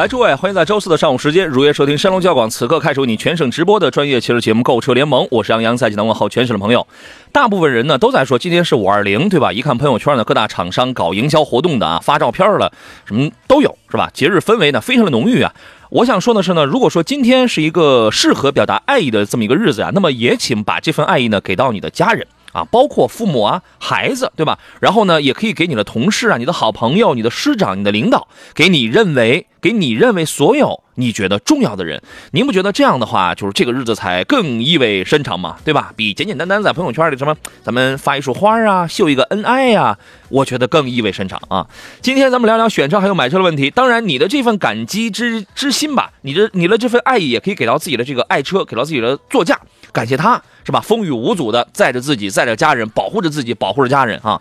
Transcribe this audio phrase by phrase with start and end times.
[0.00, 6.86] 来，诸位，欢迎在周四的上午时间如约收听山东交广此刻开始为你全省直播的专业汽车节目《购车联盟》，我是杨洋，在济南问候全省的朋友。
[7.32, 9.52] 大部分人呢都在说今天是五二零，对吧？
[9.52, 12.72] 一看朋友圈呢，各大厂商搞营销活动的啊，发照片了，
[13.04, 14.08] 什么都有，是吧？
[14.14, 15.52] 节日氛围呢非常的浓郁啊。
[15.90, 22.26] 我想说的是呢，如果说今天是一个适合表达爱意的这么一个日子啊，那么也请把这份爱意呢给到你的家人。
[22.52, 24.58] 啊，包括父母啊、孩子，对吧？
[24.80, 32.02] 然后呢，也可以给你的同事啊、你的好朋友、你的师长、你的领导，给你认为给你认为所有你觉得重要的人。
[32.32, 35.56] 您不觉得这样的话，就是这个日子才更意味深长吗？
[35.64, 35.92] 对吧？
[35.96, 39.98] 比简简单单在朋友圈里什么咱们发一束花啊、秀一个恩爱呀、
[40.28, 41.66] 我觉得更意味深长啊。
[42.00, 43.70] 今天咱们聊聊选车还有买车的问题。
[43.70, 49.60] 当然，你的这份感激之之心吧，你的你的这份爱意也可以给到自己的这个爱车，给到自己的座驾，
[49.92, 50.80] 感谢他是吧？
[50.80, 54.40] 风雨无阻的载着自己，载着家人，保护着自己，保护着家人啊。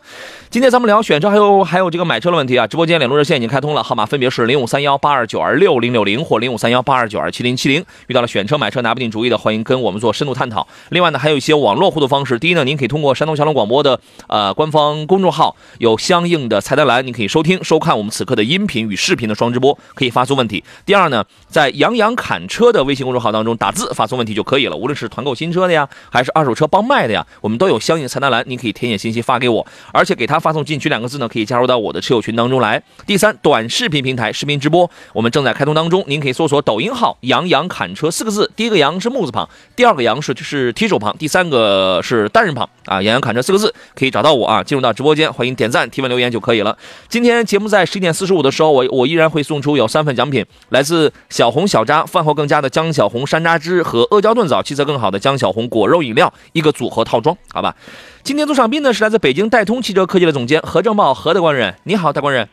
[0.49, 2.67] 今天咱们聊选车，还有还有这个买车的问题啊。
[2.67, 7.83] 直播间联络热线已经开通了，号码分别是零五三幺八二九二六零六零或零五三幺八二九二七零七零。
[8.07, 10.67] 遇到了选车买车拿不定主意的，欢迎跟我们做深度探讨。
[10.89, 12.37] 另外呢，还有一些网络互动方式。
[12.37, 20.63] 第一呢，您可以通过山东交通广播的呃官方公众号有相应的菜单栏，您可以收听收看我们此刻的音频与视频的双直播，可以发送问题。
[20.85, 32.83] 第二呢，在杨洋侃车的微信公众号当中打字发送问题就可以了，无论是团购新车的呀，还是二手车帮卖的呀，我们都有相应菜单栏，您可以填写信息发给我，而且给他发送“进群”两个字呢，可以加入到我的车友群当中来。
[33.07, 46.77] 第三，短视频平台视频直播我们正在开通当中，您可以搜索抖音号“杨洋砍车”四个字，第一个“杨”是木字旁，第二个“杨”是是提手旁，第三个是单人旁啊，“杨洋砍车”四个字可以找到我啊，进入到直播间，欢迎点赞、提问、留言就可以了。
[47.07, 57.75] 今天节目在十一点四十五的时候，我我依然会送出有三份奖品，来自小红小扎饭后更加的江小红山楂汁和阿胶炖枣，气色更好的姜江小红果肉饮料一个组合套装，好吧？
[58.23, 62.49] 今天做场宾呢是来自北京戴通汽车科技的总监何正茂何大官人，你好，大官人。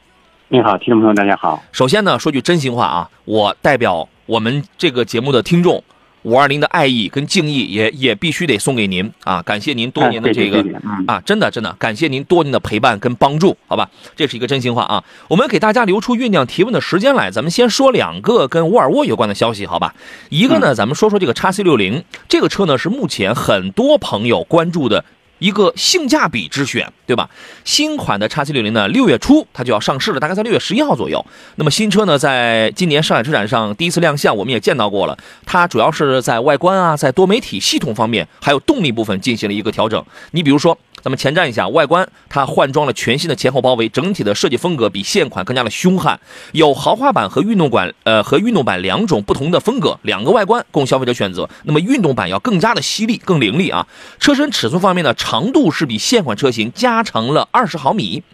[0.49, 1.63] 你好，听众朋友，大家好。
[1.73, 5.83] 首先呢，说句真心话啊，我代表我们这个节目的听众，
[6.27, 9.41] 五二零的爱意跟敬意也也必须得送给您啊！
[9.43, 10.59] 感谢您多年的哎这个、
[11.07, 13.89] 啊，真的真的感谢您多年的陪伴跟帮助，好吧？
[14.17, 15.05] 这是一个真心话啊！
[15.29, 19.95] 我们给大家留出酝酿提问的时间来，咱们先说两个跟沃尔沃有关的消息，好吧？
[20.29, 25.05] 一个呢，咱们说说这个叉 C 六零这个车呢，是目前很多朋友关注的。
[25.39, 27.29] 一个性价比之选，对吧？
[27.65, 31.25] 新款的叉七六零呢，六月初它就要上市了，大概在六月十一号左右。
[31.57, 35.17] 那么新车呢，在今年上海车展上第一次亮相，我们也见到过了。
[35.45, 40.03] 它主要是在外观啊，在多媒体系统方面，还有动力部分进行了一个调整。
[40.31, 46.19] 你比如说，那么前瞻一下外观，它换装了全新的前后包围，整体的设计风格比现款更加的凶悍，
[46.51, 51.49] 有豪华版和运动版，呃，和运动版两种不同的风格，两个外观供消费者选择。
[51.63, 53.87] 那么运动版要更加的犀利、更凌厉啊。
[54.19, 58.25] 车身尺寸方面呢，长度是比现款车型加长了二十毫米。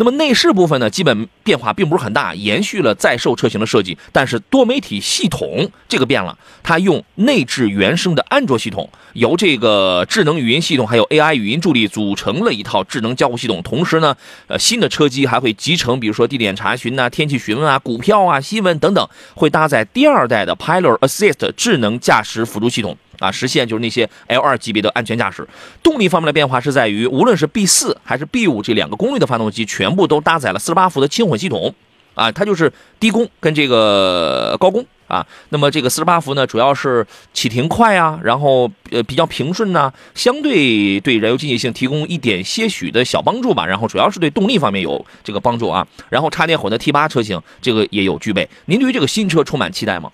[0.00, 13.60] 那么内饰部分呢，基本变化并不是很大，延续了在售车型的设计，但是多媒体系统这个变了，它用内置原生的安卓系统，由这个智能语音系统还有 AI 语音助力组成了一套智能交互系统。
[13.64, 14.16] 同时呢，
[14.46, 22.96] 呃，新的车机还会集成，比如说地点查询呐、天气询问啊、股票啊、新闻等等，会搭载第二代的 Pilot Assist 智能驾驶辅助系统。
[23.18, 25.46] 啊，实现就是那些 L 2级别的安全驾驶。
[25.82, 31.74] 动力方面的变化是在于，无论是 B 4还是 B 5这两个功率的发动机，全部都搭载了48伏的轻混系统。
[32.14, 35.24] 啊，它就是低功跟这个高功啊。
[35.50, 43.64] 那么这个48伏呢，主要是启停快啊，然后呃比较平顺呐、相对对燃油经济性提供一点些许的小帮助吧。
[43.64, 45.86] 然后主要是对动力方面有这个帮助啊。
[46.08, 48.48] 然后插电混的 T 8车型这个也有具备。
[48.64, 50.10] 您对于这个新车充满期待吗？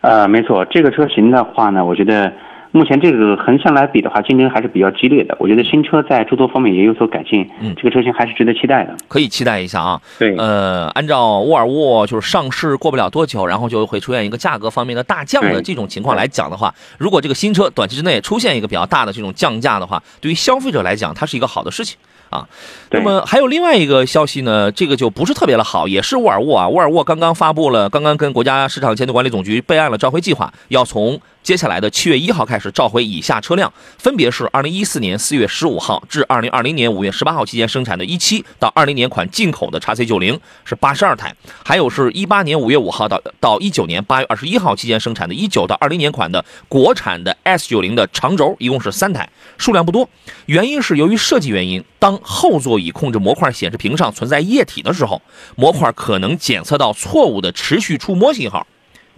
[0.00, 2.32] 呃，没错，这个车型的话呢，我觉得
[2.72, 5.36] 目前这个横向来比的话，竞争还是比较激烈的。
[5.40, 8.96] 我觉得新车在诸多方面也有所改进，嗯这个车型还是值得期待的。
[9.08, 10.00] 可以期待一下啊。
[10.18, 21.98] 对，呃，按照沃尔沃就是上市过不了多久，然后就会出现一个价格方面的大降的这种情况来讲的话，如果这个新车短期之内出现一个比较大的这种降价的话，对于消费者来讲，它是一个好的事情
[22.30, 22.46] 啊。
[22.92, 41.34] 那么还有另外一个消息呢，这个就不是特别的好，也是沃尔沃啊，沃尔沃刚刚发布了，刚刚跟国家市场监督管理总局备案了召回计划，要从接下来的七月一号开始召回以下车辆，分别是二零一四年四月十五号至二零二零年五月十八号期间生产的一七到二零年款进口的叉 C 九零是八十二台，
[41.64, 50.08] 还有是一八年五月五号到到一九年八月二十一号期间生产的一九到二零年款的国产的 S 九零的长轴，一共是三台，数量不多。
[50.44, 55.20] 原因是由于设计原因，当后座椅控制模块显示屏上存在液体的时候，
[55.56, 58.66] 模块可能检测到错误的持续触摸信号，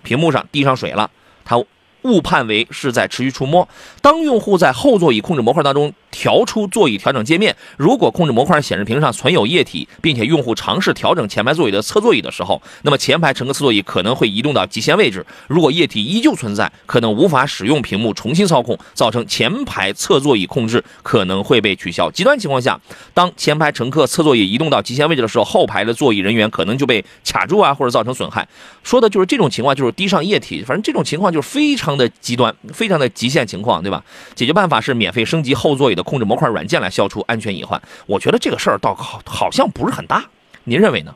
[0.05, 1.11] 屏幕上滴上水了，
[1.45, 1.63] 它
[2.03, 3.69] 误判为是在持续触摸。
[4.01, 15.27] 当用户在后座椅控制模块当中调出座椅调整界面，如果控制模块显示屏上存有液体，并且用户尝试调整前排座椅的侧座椅的时候，那么前排乘客侧座椅可能会移动到极限位置。
[15.49, 22.11] 如果液体依旧存在，可能无法使用屏幕重新操控，造成前排侧座椅控制可能会被取消。
[22.11, 22.79] 极端情况下，
[23.15, 28.47] 当前排乘客侧座椅移动到极限位置的时候，后排的座椅人员可能就被卡住啊，或者造成损害。
[28.83, 34.05] 说的就是这种情况，就是滴上液体，反正这种情况就是非常的极端，非常的极限情况，对吧？
[34.35, 37.81] 解决办法是免费升级后座椅的控制模块软件来消除安全隐患。
[38.07, 40.25] 我觉得这个事儿倒好好像不是很大，
[40.65, 41.15] 您认为呢？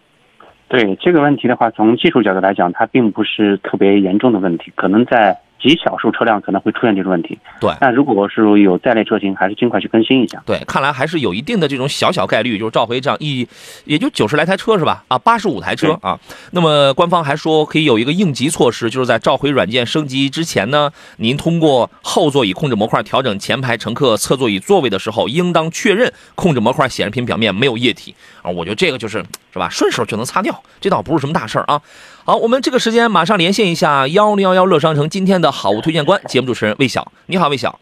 [0.68, 7.38] 对这个问题的话，从技术角度来讲，它并不是特别严重的问题，可能在极少数车辆可能会出现这种问题。
[7.60, 10.42] 对但如果是有在内车型，还是尽快去更新一下。
[10.46, 13.46] 对，看来还是有一定的这种小小概率，就是召回这样一，
[13.84, 15.04] 也就九十来台车是吧？
[15.08, 16.18] 啊，八十五台车啊。
[16.52, 28.14] 那么官方还说可以有一个应急措施，就是在召回软件升级之前呢，您通过后座椅控制模块调整前排乘客侧座椅座位的时候，应当确认控制模块显示屏表面没有液体
[28.46, 28.50] 啊。
[28.50, 29.18] 我觉得这个就是
[29.52, 31.82] 是吧，顺手就能擦掉，这倒不是什么大事儿啊。
[32.24, 37.78] 好，我们这个时间马上连线一下幺零幺幺乐商城今天的好物推荐官，节目主持人魏晓，你好，魏晓。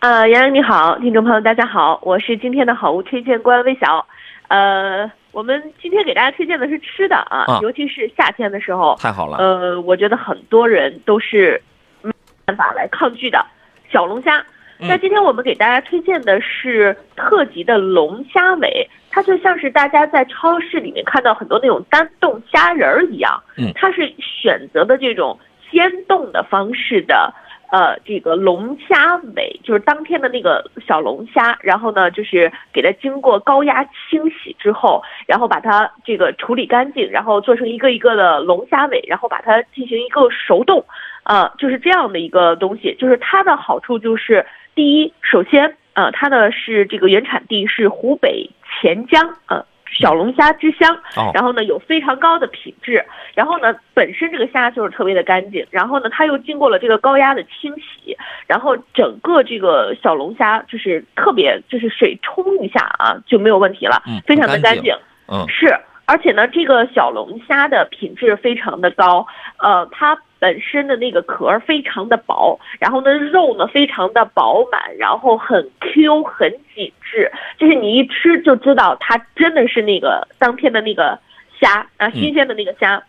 [0.00, 4.06] 呃，杨洋你好，听众朋友大家好，我是今天的好物推荐官魏晓。
[4.46, 11.60] 呃，我们今天给大家推荐的是吃的啊，啊尤其是夏天的时候，太好了，呃，我觉得很多人都是
[12.00, 12.12] 没
[12.46, 13.44] 办法来抗拒的
[13.92, 14.38] 小龙虾。
[14.80, 18.88] 嗯那今天我们给大家推荐的是特级的龙虾尾，
[19.18, 25.36] 它就像是大家在超市里面看到很多那种单冻虾仁儿一样，嗯它是选择的这种
[25.68, 27.34] 鲜冻的方式的。
[27.70, 40.82] 呃，这个龙虾尾就是当天的那个小龙虾，然后呢，就是给它经过高压清洗之后，然后把它这个处理干净，然后做成一个一个的龙虾尾，然后把它进行一个熟冻，
[41.24, 42.94] 呃，就是这样的一个东西。
[42.98, 48.48] 就是它的好处就是，第一，首先，呃，它呢是这个原产地是湖北
[48.80, 49.64] 潜江，呃。
[49.90, 53.02] 小龙虾之乡，哦然后呢有非常高的品质，
[53.34, 58.14] 然后呢本身这个虾就是特别的干净，然后呢它又经过了这个高压的清洗，
[58.46, 64.94] 然后整个这个小龙虾就是特别就是水冲一下啊就没有问题了，嗯非常的干净干净。
[65.26, 69.26] 嗯是，而且呢，这个小龙虾的品质非常的高，
[69.58, 81.18] 呃，它本身的那个壳儿非常的薄，然后呢，肉呢非常的饱满，然后很 Q 很紧致，就是你一吃就知道它真的是那个当天的那个
[81.60, 83.02] 虾啊，新鲜的那个虾。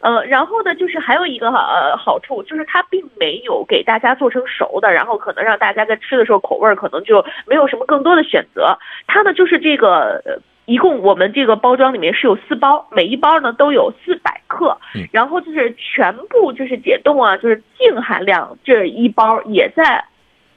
[0.00, 8.76] 呃，然后呢，就是还有一个呃好处，就是它并没有给大家做成熟的，然后可能让大家在吃的时候口味儿可能就没有什么更多的选择。
[9.06, 10.36] 它呢就是这个呃
[10.66, 20.04] 一共我们这个包装里面是有四包，每一包呢都有四百克嗯，然后就是全部就是解冻啊，就是净含量这一包也在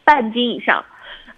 [0.03, 0.84] 半斤以上。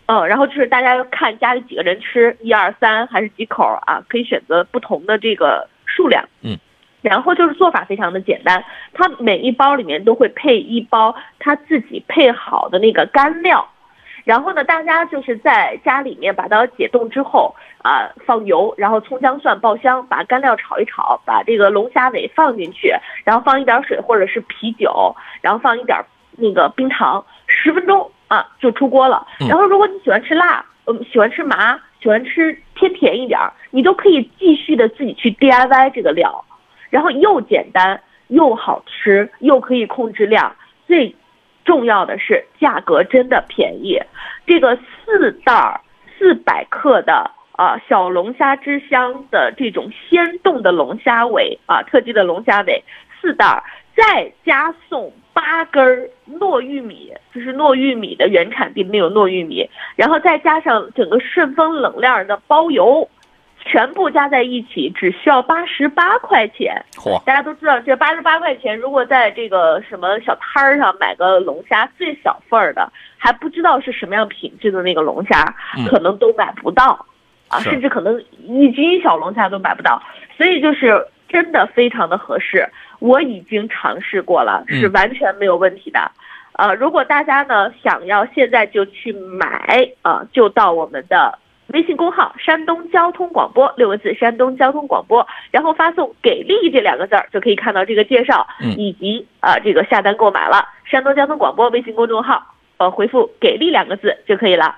[0.05, 6.27] 呃，然后就是大家要看家里几个人吃，一二三还是几口啊，可以选择不同的这个数量。
[6.41, 6.57] 嗯。
[7.01, 8.61] 然后就是做法非常的简单，
[8.93, 13.65] 它每一包里面都会配一包它自己配好的那个干料，
[14.29, 22.93] 然后呢，大家就是在家里面把它解冻之后啊、放油，然后葱姜蒜爆香，把干料炒一炒，把这个龙虾尾放进去，
[23.23, 25.97] 然后放一点水或者是啤酒，然后放一点
[26.37, 29.25] 那个冰糖，十分钟啊就出锅了。
[29.39, 36.45] 嗯然后如果你喜欢吃辣，嗯，喜欢吃麻，喜欢吃偏甜一点儿，你都可以继续的自己去 DIY 这个料，
[36.91, 40.55] 然后又简单又好吃，又可以控制量，
[40.85, 41.15] 最
[41.69, 44.01] 重要的是价格真的便宜。
[44.47, 45.79] 这个四袋儿
[46.17, 52.83] 四百克的啊小龙虾之乡的这种鲜冻的龙虾尾啊，特级的龙虾尾
[53.21, 53.63] 四袋儿，
[53.95, 56.09] 再加送八根儿
[56.39, 63.07] 糯玉米，就是糯玉米的原产地那种糯玉米，然后再加上整个顺丰冷链的包邮。
[63.65, 77.05] 全部加在一起只需要八十八块钱，嚯，大家都知道，这八十八块钱，如果在这个什么小摊儿上买个龙虾最小份儿的，还不知道是什么样品质的那个龙虾，嗯可能都买不到。
[77.49, 79.99] 啊，甚至可能一斤小龙虾都买不到，
[80.37, 82.69] 所以就是真的非常的合适。
[82.99, 86.11] 我已经尝试过了，是嗯完全没有问题的。
[86.53, 91.39] 呃，如果大家呢想要现在就去买，呃，就到我们的
[91.73, 100.67] 微信公号“山东交通广播”六个字，山东交通广播，然后发送“给力”这两个字儿，就可以看到这个介绍，嗯以及呃这个下单购买了。
[100.85, 102.43] 山东交通广播微信公众号，
[102.77, 104.75] 呃，回复“给力”两个字就可以了。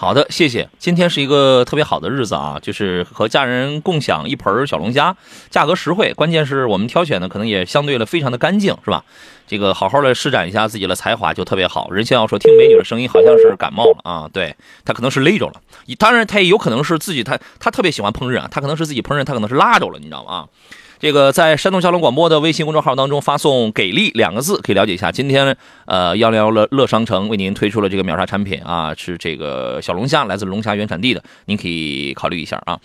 [0.00, 0.66] 好的，谢谢。
[0.78, 5.14] 今天是一个特别好的日子啊，就是和家人共享一盆小龙虾，
[5.50, 9.04] 价格实惠，关键是我们挑选的可能也相对的非常的干净，是吧？
[9.46, 11.90] 这个好好的施展一下自己的才华就特别好。
[11.90, 15.60] 人先要说听美女的声音好像是感冒了啊，对他可能是勒着了，
[15.98, 20.32] 当然他也有可能是自己他他特别喜欢烹饪啊，他可能是自己烹饪，他可能是拉着了，你知道吗？
[20.32, 20.48] 啊。
[21.00, 25.10] 这个在山东交通广播的微信公众号当中发送“给力”两个字，可以了解一下。
[25.10, 32.78] 今天呃幺零幺乐乐商城为您推出了这个秒杀产品啊，是这个小龙虾，来自龙虾原产地的，您可以考虑一下啊。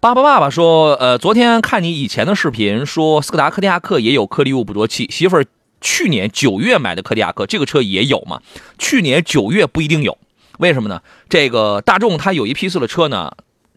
[0.00, 5.46] 爸爸爸爸说，呃，昨天看你以前的视频，说斯柯达柯迪亚克也有颗粒物捕捉器，媳妇儿
[5.80, 8.40] 去年九月买的柯迪亚克，这个车也有吗？
[8.76, 10.18] 去年九月不一定有，
[10.58, 11.00] 为什么呢？
[11.28, 13.30] 这个大众它有一批次的车呢，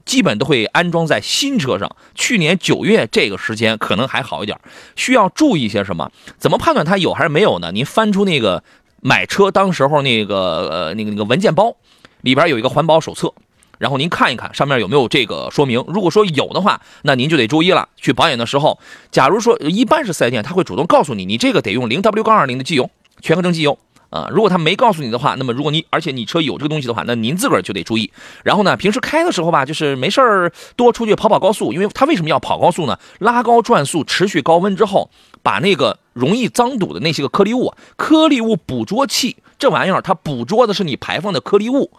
[0.06, 1.96] 基本都会安装在新车上。
[2.16, 4.60] 去年九月这个时间可能还好一点，
[4.96, 6.12] 需要注意些什么？
[6.38, 7.72] 怎么判断它有还是没有呢？
[7.72, 8.64] 您翻出那个
[9.02, 10.36] 买车当时候那个
[10.70, 11.76] 呃那个那个文件包，
[12.22, 13.34] 里边有一个环保手册。
[13.80, 17.90] 然后您看一看上面有没有这个说明，如果说有的话，那您就得注意了。
[17.98, 18.80] 去保养的时候，
[19.12, 23.78] 假如说一般是四 S 店，他会主动告诉你，你这个得用零 W 杠二零的机油，全合成机油。
[24.14, 28.12] 啊、如果他没告诉你的话，那么如果你而且你车有这个东西的话，那您自个儿就得注意。
[28.44, 33.00] 然后呢，平时开的时候吧，就是没事儿多出去跑跑高速，因为他为什么要跑高速呢？
[33.18, 35.10] 拉高转速，持续高温之后，
[35.42, 41.90] 把那个容易脏堵的那些个颗粒物，颗粒物捕捉器这玩意儿，它捕捉的是你排放的颗粒物。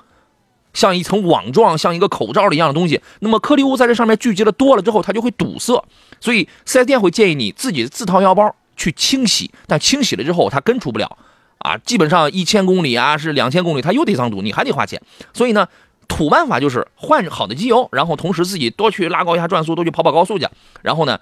[0.73, 3.00] 像一层网状，像一个口罩的一样的东西。
[3.18, 5.85] 那么颗粒物在这上面聚集的多了之后，它就会堵塞。
[6.21, 11.18] 所以四 S 店会建议你自己自掏腰包去清洗，但清洗了之后它根除不了
[11.64, 15.00] 啊，基本上一千公里啊是两千公里，它又得脏堵，你还得花钱。
[15.33, 15.66] 所以呢，
[16.06, 20.47] 土办法就是换好的机油，然后同时自己多去拉高一下转速，多去跑跑高速去，
[20.83, 21.18] 然后呢，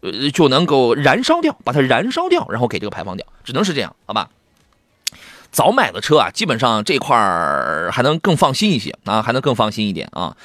[0.00, 4.28] 呃就能够燃烧掉，把它燃烧掉，然后给这个排放掉，只能是这样，好吧？
[5.52, 10.36] 早买的车啊，基本上这块儿还能更放心一些啊，还能更放心一点啊。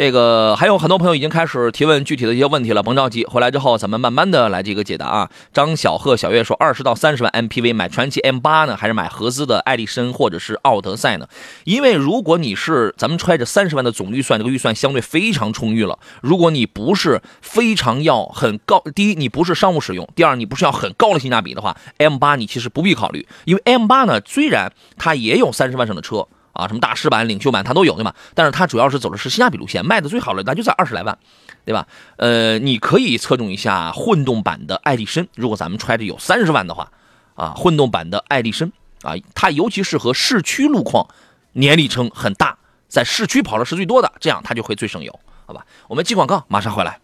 [0.00, 5.30] 这个还有很多朋友已经开始提问具体的一些问题了，甭着急，回来之后咱们慢慢的来这个解答啊。
[5.52, 11.28] 张小贺、小月说，二十到三十万 MPV 买传祺 M 八呢，还是买合资的艾力绅或者是奥德赛呢？
[11.64, 15.98] 因为如果你是咱们揣着三十万的总预算，这个预算相对非常充裕了。
[16.22, 26.26] 如果你不是非常要很高，第一你不是商务使用，第二你不是要很高的性价比的话，M 八你其实不必考虑，因为 M 八呢虽然它也有三十万上的车。
[26.60, 28.14] 啊，什么大师版、领袖版它都有，对吧？
[28.34, 31.18] 但是它主要是走的是性价比路线，卖的最好的那就在二十来万，
[31.64, 31.86] 对吧？
[32.16, 36.90] 呃，你可以侧重一下混动版的爱丽绅，如果咱们揣着有三十万的话，
[37.34, 38.70] 啊，混动版的爱丽绅
[39.02, 41.08] 啊，它尤其适合市区路况，
[41.52, 45.64] 年里程很大，在市区跑的是最多的，这样它就会最省油，好吧？
[45.88, 47.00] 我们接广告，马上回来。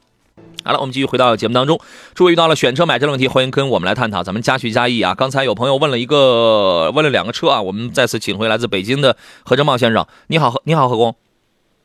[0.65, 1.81] 好了，我们继续回到节目当中。
[2.15, 5.15] 诸位遇到了选车买车的问题，欢迎跟我们来探讨，咱们加叙加议啊。
[5.15, 10.05] 刚才有朋友问了一个，问了两个车啊，我们再次请回来自北京的何正茂先生。
[10.27, 11.15] 你好，你好，何工。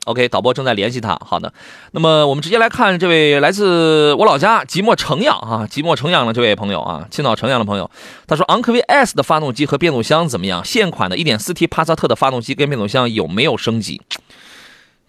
[0.06, 1.16] OK，导播正在联系他。
[1.24, 1.54] 好的，
[1.92, 7.88] 那么我们直接来看这位来自我老家即墨城阳啊，即墨城阳的这位朋友啊，青岛城阳的朋友，
[8.26, 10.66] 他说昂科威 S 的发动机和变速箱怎么样？
[10.66, 14.02] 现款的 1.4T 帕萨特的发动机跟变速箱有没有升级？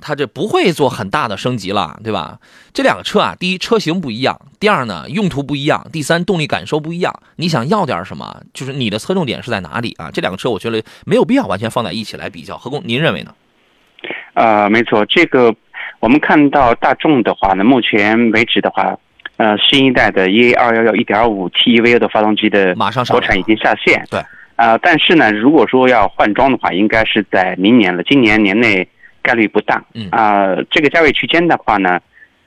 [0.02, 2.38] 它这不会做很大的升级了，对吧？
[2.74, 7.14] 这两个车啊，第一车型不一样，第二呢用途不一样，第三动力感受不一样。
[7.36, 8.42] 你想要点什么？
[8.52, 10.10] 就是你的侧重点是在哪里啊？
[10.12, 12.58] 这两个车我觉得没有必要完全放在一起来比较。
[12.58, 13.32] 何工，您认为呢？
[14.34, 15.54] 呃，没错，这个
[16.00, 18.98] 我们看到大众的话呢，目前为止的话，
[19.36, 24.04] 呃，新一代的 EA 二幺幺一点五 T EVO 的发动机的马上上国产已经下线。
[24.10, 24.20] 对。
[24.54, 28.86] 啊、但是呢，如果说要换装的话，应该是在明年了，今年年内
[29.22, 29.82] 概率不大。
[29.94, 31.98] 嗯啊、这个价位区间的话呢，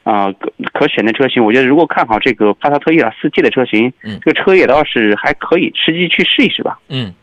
[0.04, 6.78] 啊、可可选的车型，我觉得如果看好这个帕萨特一点四 T 的车型，嗯这个车也倒是还可以，实际去试一试吧。
[6.90, 7.14] 嗯，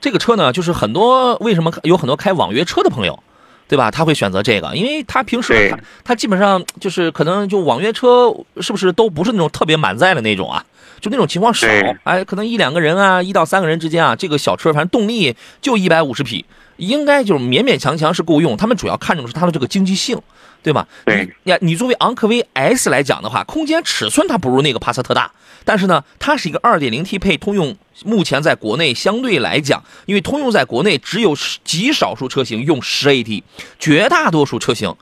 [0.00, 3.18] 这个车呢，就是很多为什么有很多开网约车的朋友，
[3.66, 3.90] 对吧？
[3.90, 10.64] 他会选择这个，因为他平时他他基本上就是可能就网约车是不是都不是那种特别满载的那种啊？
[10.98, 18.56] 就那种情况少对，哎，可能一两个人啊，一到三个人之间啊，这个小车反正动力就一百五十匹，应该就是勉勉强强是够用。
[18.56, 20.20] 他们主要看重的是它的这个经济性，
[20.62, 20.86] 对吧？
[21.04, 25.30] 对你呀，你作为昂科威 S 来讲的话，空间尺寸它不如那个帕萨特大，
[25.64, 33.42] 但是呢，它是一个 2.0T 配通用，目前在国内相对来讲，因为通用在国内只有极少数车型用 10AT，
[33.78, 34.94] 绝大多数车型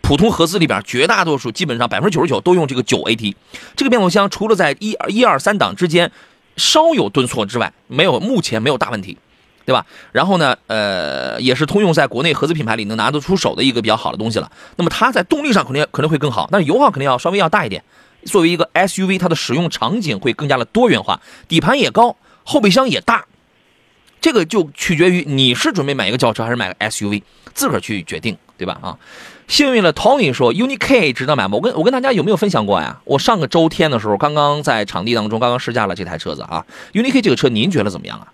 [0.00, 3.34] 普通合资里边绝大多数基本上百分之九十九都用这个九 AT，
[3.76, 6.10] 这个变速箱除了在一一二三档之间
[6.56, 9.18] 稍有顿挫之外，没有目前没有大问题。
[9.68, 9.84] 对吧？
[10.12, 14.50] 然后呢，呃，也是通用在国内合资品牌里能拿得出手的一个比较好的东西了。
[14.76, 17.84] 那么它在动力上肯定可能会更好，但是油耗肯定要稍微要大一点。
[18.24, 23.26] 作为一个 SUV，它的使用场景会更加的多元化，底盘也高，后备箱也大，
[24.22, 27.22] 这个就取决于你是准备买一个轿车还是买个 SUV，
[27.52, 28.78] 自个儿去决定，对吧？
[28.80, 28.96] 啊，
[29.48, 31.56] 幸运了，Tony 说 UNI-K 值得买吗？
[31.56, 32.98] 我跟我跟大家有没有分享过呀？
[33.04, 38.32] 我上个周天的时候，刚刚在场地当中刚刚试驾了这台车子啊，UNI-K 这个车您觉得怎么样啊？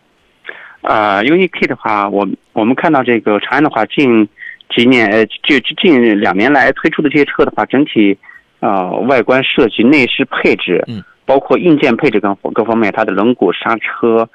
[0.84, 4.28] 啊，UNI-K 的话，我我们看到这个长安的话，近
[4.68, 8.16] 几年呃，就近两年来推出的这些车的话，整体
[8.60, 14.28] 呃外观设计、内饰配置，嗯，包括硬件配置各各方面，它的轮毂、刹车，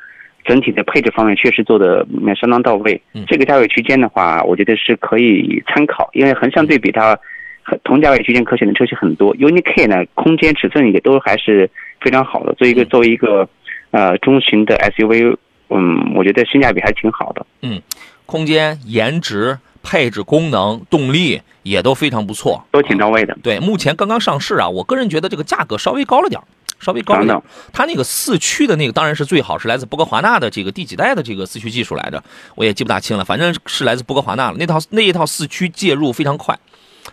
[0.43, 2.03] 整体的配置方面确实做的
[2.41, 2.99] 相当到位。
[3.13, 7.15] 嗯这个价位区间的话，我觉得是可以参考，因为横向对比它
[7.61, 9.35] 很同价位区间可选的车型很多。
[9.35, 11.69] UNI-K 呢，空间尺寸也都还是
[12.01, 13.47] 非常好的，作为一个嗯作为一个
[13.91, 15.37] 呃中型的 SUV。
[15.69, 17.45] 嗯，我觉得性价比还挺好的。
[17.61, 17.81] 嗯
[18.25, 23.35] 空间、颜值、配置、功能、动力也都非常不错，都挺到位的。
[23.41, 26.45] 对，目前刚刚上市啊，我个人觉得这个价格稍微高了点儿
[26.79, 27.41] 稍微高了点儿。
[27.73, 32.23] 它那个四驱的那个当然是最好，是来自博格华纳的这个第几代的这个四驱技术来着，
[32.53, 34.57] 我也记不大清了，反正是来自博格华纳了。
[34.59, 36.57] 那套那一套四驱介入非常快，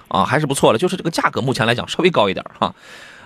[0.09, 0.79] 啊，还是不错的。
[0.79, 2.75] 就是这个价格目前来讲稍微高一点儿哈。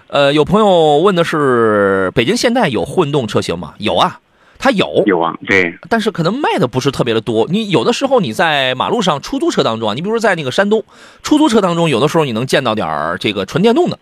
[0.07, 3.75] 呃，有朋友问的是北京现代有混动车型吗？
[3.79, 4.21] 有啊，
[4.63, 7.49] 它有，有啊，对，但是可能卖的不是特别的多。
[7.51, 10.85] 你有的时候你在马路上出租车当中啊，你比如说在那个山东
[11.23, 13.99] 出租车当中，有的时候你能见到点儿这个纯电动的，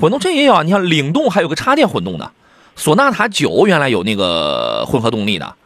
[0.00, 0.62] 混动车也有啊。
[0.62, 2.32] 你像领动还有个插电混动的，
[2.76, 5.56] 索纳塔九原来有那个混合动力的，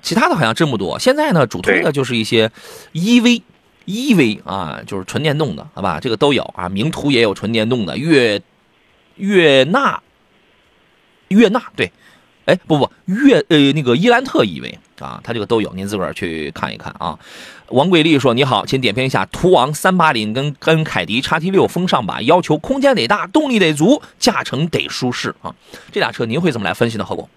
[0.00, 0.98] 其他的好像真不多。
[0.98, 2.50] 现在呢，主推的就是一些
[2.94, 3.42] EV。
[3.88, 5.98] EV 啊，就是纯电动的，好吧？
[5.98, 8.42] 这个都有啊，名图也有纯电动的，悦
[9.16, 10.02] 悦纳，
[11.28, 11.90] 悦纳对，
[12.48, 17.18] 哎，不不，越呃那个伊兰特 EV 啊，它这个都有，您自个儿去看一看啊。
[17.68, 25.54] 王桂丽说：“你好，请点评一下途昂三八零跟跟凯迪叉 T 六风尚版，要求空间得大，动力得足，驾乘得舒适啊。
[25.92, 27.04] 这俩车您会怎么来分析呢？
[27.04, 27.28] 何工？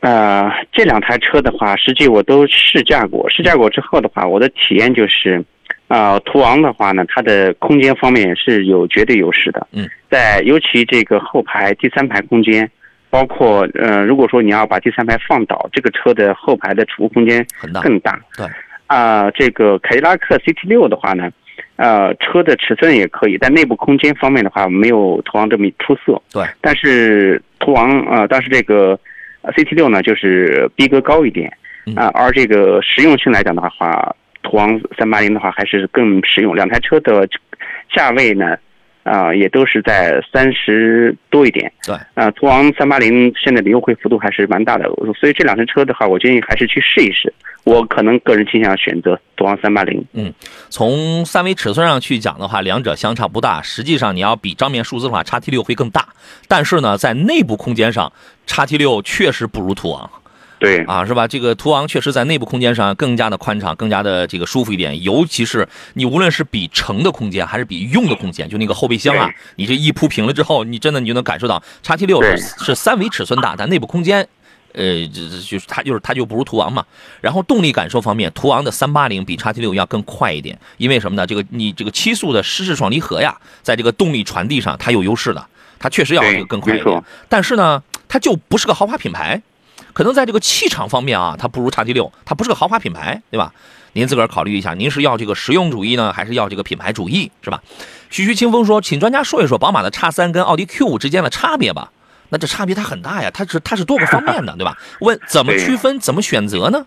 [0.00, 3.28] 呃，这两台车的话，实际我都试驾过。
[3.28, 5.44] 试驾过之后的话，我的体验就是，
[5.88, 9.66] 啊，途昂的话呢，它的空间方面是有绝对优势的。
[9.72, 12.70] 嗯，在尤其这个后排第三排空间，
[13.10, 18.18] 包括呃，如果说你要把第三排放倒，这个车的后排的储物空间很大，更大。
[18.36, 18.46] 对。
[18.86, 21.28] 啊、这个凯迪拉克 CT 六的话呢，
[21.74, 26.22] 呃，车的尺寸也可以，但内部空间方面的话，没有途昂这么出色。
[26.32, 26.44] 对。
[26.60, 28.98] 但是途昂呃，但是这个
[29.42, 31.52] 呃 CT 六呢，就是逼格高一点
[31.88, 36.54] 嗯啊、而这个实用性来讲的话，途昂三八零的话还是更实用。
[36.54, 37.28] 两台车的
[37.94, 38.56] 价位呢，
[39.06, 41.72] 啊、也都是在三十多一点。
[41.84, 41.94] 对。
[42.14, 44.84] 啊，途昂三八零现在的优惠幅度还是蛮大的，
[45.18, 47.32] 所以这两台车的话，我建议还是去试一试。
[47.64, 50.04] 我可能个人倾向选择途昂三八零。
[50.12, 50.32] 嗯
[50.68, 53.62] 从三维尺寸上去讲的话，两者相差不大。
[53.62, 56.08] 实际上，你要比账面数字的话，叉 T 六会更大。
[56.48, 58.12] 但是呢，在内部空间上，
[58.46, 60.10] 叉 T 六确实不如途昂。
[60.58, 61.28] 对，啊，是吧？
[61.28, 65.02] 这个途昂确实在内部空间上更加的宽敞，更加的这个舒服一点。
[65.02, 74.26] 尤其是你无论是比乘的空间，还是比用的空间，就那个后备箱啊，你这一铺平了之后，你真的你就能感受到叉 T 六是是三维尺寸大，但内部空间。
[74.72, 76.84] 呃，就是它就是它就不如途昂嘛。
[77.22, 81.26] 然后动力感受方面，途昂的三八零比叉 T 六要更快一点，因为什么呢？
[81.26, 85.46] 这个你这个七速的湿式双离合呀，在这个动力传递上它有优势的，
[85.78, 87.02] 它确实要对更快一点。
[87.26, 89.40] 但是呢，它就不是个豪华品牌，
[89.96, 93.50] 可能在这个气场方面啊，它不如叉 T 六，它不是个豪华品牌，对吧？
[93.94, 97.62] 您自个儿考虑一下，您是要这个实用主义呢，还是要这个品牌主义，是吧？
[98.10, 101.90] 徐徐清风说，请专家说一说宝马的叉三跟奥迪 Q 五之间的差别吧。
[102.28, 104.76] 那这差别它很大呀，它是它是多个方面的，对吧？
[105.00, 106.84] 问怎么区分，怎么选择呢？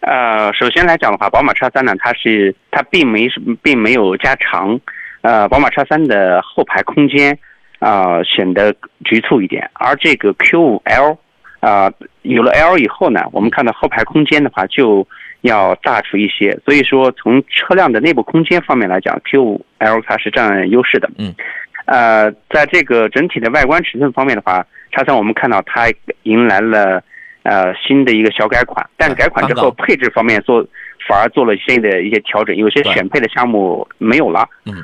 [0.00, 4.80] 呃，首先来讲的话，宝马叉三呢，它是它并没是并没有加长，
[5.20, 7.38] 呃，宝马叉三的后排空间
[7.78, 11.18] 啊、呃显得局促一点，而这个 Q 五 L
[11.64, 11.90] 啊、
[12.22, 15.06] 有了 L 以后呢，我们看到后排空间的话就
[15.40, 21.10] 要大出一些，所以说从车辆的内部空间方面来讲，Q 五 L 它是占优势的。
[21.18, 21.34] 嗯。
[21.86, 25.86] 呃，在这个整体的外观尺寸方面的话，叉三我们看到它
[26.22, 27.02] 迎来了
[27.42, 30.66] 呃新的一个小改款，但是改款之后配置方面做
[31.06, 34.48] 反而做了新的一些调整，有些选配的项目没有了。
[34.64, 34.74] 嗯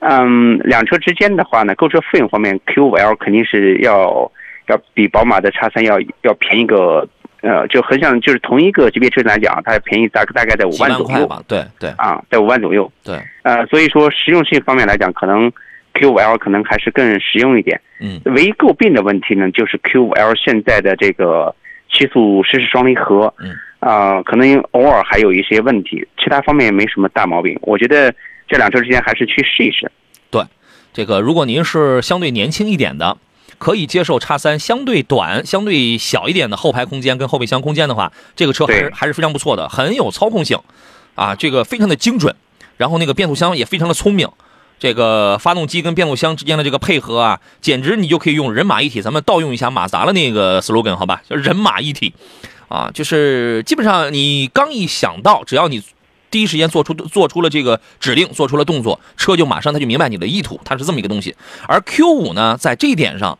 [0.00, 4.30] 嗯，两车之间的话呢，购车费用方面，Q 五 L 肯定是要
[4.68, 7.06] 要比宝马的叉三要要便宜个
[7.40, 12.90] 呃，就很想就是同一个级别车型来讲，它便宜大大概在五万左右吧，对对啊，在五万左右。
[13.04, 15.50] 对，呃，所以说实用性方面来讲，可能
[15.94, 17.80] Q5L 可能还是更实用一点。
[18.00, 21.54] 嗯唯一诟病的问题呢，就是 Q5L 现在的这个
[21.92, 27.56] 七速湿式双离合，嗯，啊、可能偶尔还有一些问题，其他方面没什么大毛病。
[27.62, 28.12] 我觉得
[28.48, 29.90] 这两车之间还是去试一试。
[30.30, 30.42] 对
[30.92, 33.16] 这个如果您是相对年轻一点的，
[33.58, 40.58] 可以接受叉三相对短、相对小一点的后排空间跟后备箱空间的话，这个车还是还是非常不错的，很有操控性，
[41.14, 42.34] 啊，这个非常的精准，
[42.76, 44.28] 然后那个变速箱也非常的聪明。
[44.80, 49.02] 这个发动机跟变速箱之间的这个配合啊，简直你就可以用人马一体。
[49.02, 52.14] 咱们盗用一下马自达的那个 slogan 好吧，叫人马一体，
[52.68, 55.82] 啊，就是基本上你刚一想到，只要你
[56.30, 61.34] 第一时间做出做出了这个指令，做出了动作，车就马上它就明白你的意图，它是这么一个东西。
[61.66, 63.36] 而 Q 五呢，在这一点上，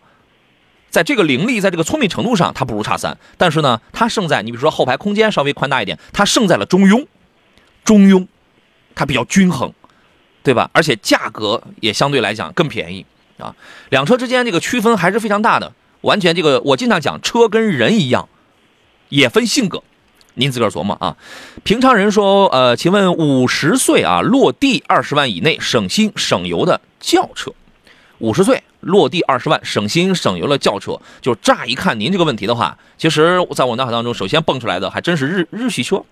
[0.91, 7.07] 在这个灵力，在这个聪明程度上，它不如叉三，但是呢，它胜在你比如说后排空间稍微宽大一点，它胜在了中庸，
[7.85, 8.27] 中庸，
[8.95, 9.73] 它比较均衡，
[10.43, 10.71] 对吧？
[10.73, 13.05] 而且价格也相对来讲更便宜
[13.39, 13.55] 啊，
[13.91, 18.29] 两车之间这个区分还是非常大的，完全这个我经常讲，车跟人一样，
[19.11, 19.83] 也分性格。
[20.35, 21.17] 您自个儿琢磨啊。
[21.65, 27.53] 平常人说，呃，请问五十岁啊，落地二十万以内，省心省油的轿车，
[28.19, 36.03] 五十岁落地二十万，省心省油了轿车，就乍一看您这个问题的话，其实在我脑海当中，首先蹦出来的还真是日日系车，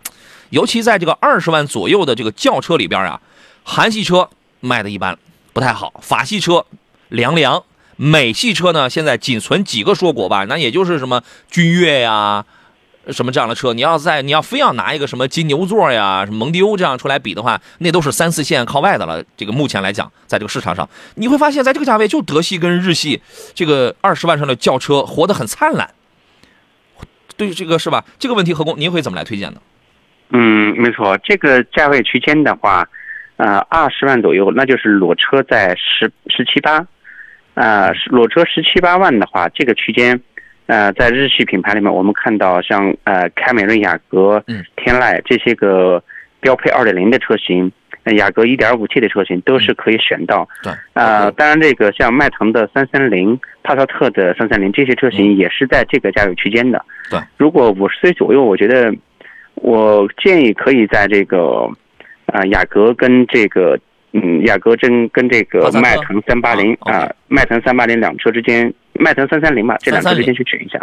[0.50, 3.20] 尤其在这个二十万左右的这个轿车里边啊，
[3.62, 4.28] 韩系车
[4.60, 5.18] 卖的一般，
[5.52, 6.66] 不太好，法系车
[7.08, 7.62] 凉凉，
[7.96, 12.44] 美系车呢现在仅存几个硕果吧，那也就是什么君越呀。
[13.12, 19.22] 什么这样的车，你要在你要非要拿一个什么金牛座呀、什么蒙迪欧这样出来比的话，那都是三四线靠外的了。
[19.36, 23.22] 这个目前来讲，在这个市场上，你会发现在这个价位，就德系跟日系
[23.54, 25.90] 这个二十万上的轿车活得很灿烂。
[27.36, 28.04] 对这个是吧？
[28.18, 29.60] 这个问题何工您会怎么来推荐呢？
[30.30, 32.88] 嗯，没错，这个价位区间的话，
[33.36, 36.84] 呃，二十万左右，那就是裸车在十十七八，
[37.54, 40.20] 呃，裸车十七八万的话，这个区间，
[40.66, 46.02] 呃，在日系品牌里面，我们看到像呃凯美瑞、雅阁、嗯天籁这些个
[46.40, 47.70] 标配二点零的车型，
[48.04, 50.48] 呃雅阁一点五 T 的车型都是可以选到。
[50.62, 56.84] 对，呃，当然这个像迈腾的三三零、帕萨特的三三零这些车型也是在这个价位区间的。
[57.10, 58.94] 对，如果五十岁左右，我觉得
[59.54, 61.68] 我建议可以在这个，
[62.26, 63.78] 呃，雅阁跟这个，
[64.12, 70.78] 嗯，雅阁跟跟这个迈腾三八零啊迈腾三八零两车之间，迈腾三三零吧，这两车之间去选一下。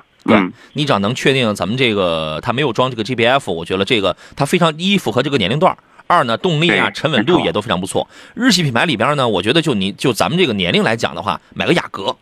[0.74, 5.78] 你只要能确定咱们这个它没有装这个 GPF，我觉得这个它非常一符合这个年龄段。
[6.06, 8.08] 二呢，动力啊、沉稳度也都非常不错。
[8.34, 12.16] 日系品牌里边呢，我觉得就你就咱们这个年龄来讲的话，买个雅阁，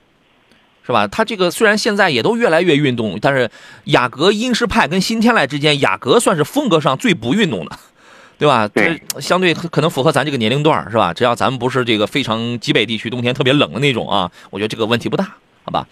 [0.85, 1.07] 是吧？
[1.07, 3.49] 它这个虽然现在也都越来越运动，但是
[3.85, 7.71] 雅阁、英仕派跟新天籁之间，雅阁算是风格上最不运动的，
[8.37, 8.67] 对吧？
[8.67, 11.11] 对这相对可能符合咱这个年龄段是吧？
[11.13, 15.87] 只要咱们不是这个非常极北地区冬天特别冷的那种啊，我觉得这个问题不大，好吧？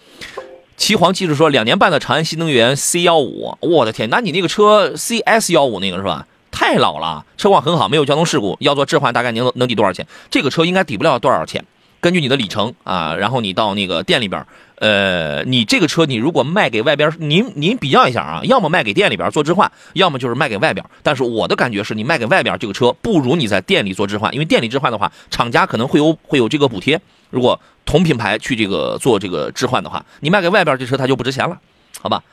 [0.78, 6.26] 岐黄记者说，两年半的长安新能源 C 幺五，我的天，那你那个车 CS 幺五那个是吧？
[6.52, 10.08] 太老了，车况很好，没有交通事故，要做置换大概能能抵多少钱？
[10.32, 11.66] 这个车应该抵不了多少钱。
[12.02, 20.86] 根据你的里程啊，然后你到那个店里边，呃，你这个车你如果卖给外边，您您比较一下啊，要么卖给店里边做置换，要么就是卖给外边。
[21.04, 27.02] 但是我的感觉是你卖给外边这个车，不如你在店里做置换，因为店里置换的话，厂家可能会有会有这个补贴。
[27.30, 31.60] 如果同品牌去这个做这个置换的话，你卖给外边这车它就不值钱了，
[32.02, 32.24] 好吧？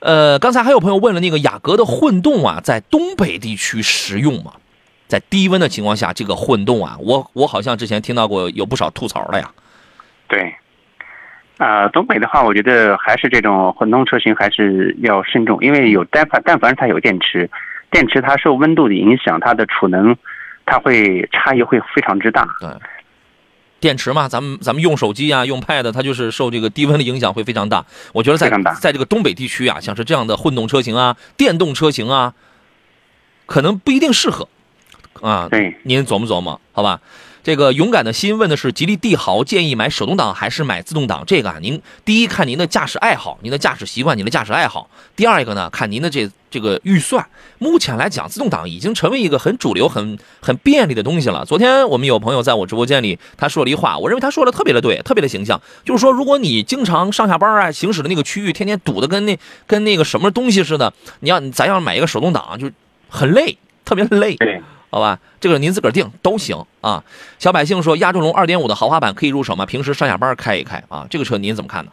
[0.00, 4.52] 呃，刚才还有朋友问了，那个雅阁的混动啊，在东北地区实用吗？
[5.06, 9.50] 在低温的情况下，这个混动啊，我我好像之前听到过有不少吐槽的呀。
[10.28, 10.54] 对。
[11.56, 17.48] 啊、东北的话，我觉得还是这种混动车型还是要慎重，因为有但凡但凡它有电池，
[17.92, 20.16] 电池它受温度的影响，它的储能
[20.66, 22.44] 它会差异会非常之大。
[22.58, 22.68] 对，
[23.84, 27.84] 电池嘛，咱们咱们用手机啊，用 Pad，它就是受这个低温的影响会非常大。
[28.14, 28.48] 我觉得在
[28.80, 32.32] 在这个东北地区啊，像是这样的混动车型啊、电动车型啊，
[33.44, 34.48] 可能不一定适合
[35.20, 35.48] 啊。
[35.50, 36.98] 对，您琢磨琢磨，好吧？
[37.44, 41.24] 这个勇敢的心问的是吉利帝豪建议买手动挡还是买自动挡？
[41.26, 47.26] 这个啊，您第一看您的驾驶爱好、您的驾驶习惯、您的驾驶爱好；第二一个呢，看您的这这个预算。
[47.58, 51.44] 目前来讲，自动挡已经成为一个很主流、很很便利的东西了。
[51.44, 62.70] 昨天我们有朋友在我直播间里，他说了一话，我认为他说的特别的对，特别的形象，就是说，如果你经常上下班啊，行驶的那个区域天天堵得跟那跟那个什么东西似的，你要咱要买一个手动挡，就
[63.10, 64.34] 很累，特别累。
[64.36, 64.62] 对，
[64.94, 67.02] 好吧，这个您自个儿定都行啊。
[67.40, 69.66] 小百姓说，亚洲龙二点五的豪华版可以入手吗？
[69.66, 71.90] 平时上下班开一开啊，这个车您怎么看呢？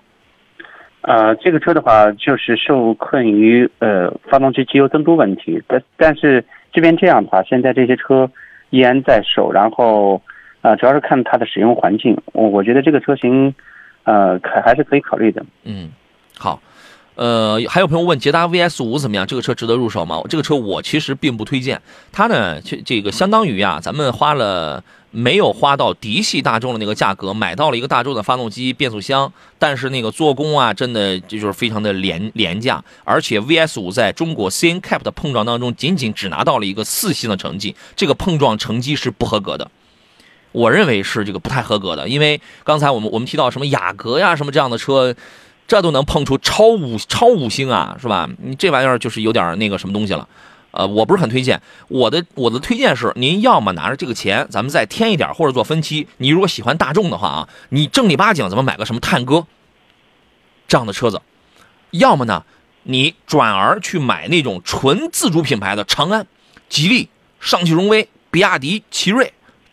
[1.02, 8.30] 呃，这个车的话就是受困于呃发动机机油增多问题，但但是这边这样的话，现在这些车
[8.70, 10.22] 依然在售，然后
[10.62, 13.52] 呃主要是看它的使用环境，我我觉得这个车型
[14.04, 15.44] 呃可还是可以考虑的。
[15.64, 15.90] 嗯，
[16.38, 16.62] 好。
[17.22, 19.28] 呃，还有朋友问捷达 VS 五怎么样？
[19.28, 20.20] 这个车值得入手吗？
[20.28, 21.80] 这个车我其实并不推荐。
[22.12, 32.84] 它呢，这这个相当于啊，咱们花了没有花到嫡系大众的那个价格，买到了一个大众的发动机、变速箱，但是那个做工啊，真的这就是非常的廉廉价。
[33.04, 39.70] 而且 VS 五在中国 CNCAP 的碰撞当中，仅仅只拿到了一个四星的成绩，这个碰撞成绩是不合格的。
[40.54, 45.16] 我认为是这个不太合格的，因为刚才我们我们提到什么雅阁呀，什么这样的车。
[45.72, 48.30] 这都能碰出超五超五星啊，是吧？
[48.44, 50.28] 你这玩意儿就是有点那个什么东西了，
[50.72, 51.62] 呃，我不是很推荐。
[51.88, 56.10] 我的我的推荐是，您要么拿着这个钱，咱们再添一点，或者做分期。
[56.18, 59.48] 你如果喜欢大众的话啊，你正儿八经咱们买个什么探戈
[60.68, 61.22] 这样的车子，
[61.92, 62.44] 要么呢，
[62.84, 66.28] 你转而去买那种纯自主品牌的长安、
[66.68, 67.08] 吉利、
[67.40, 69.32] 上汽荣威、比亚迪、奇瑞。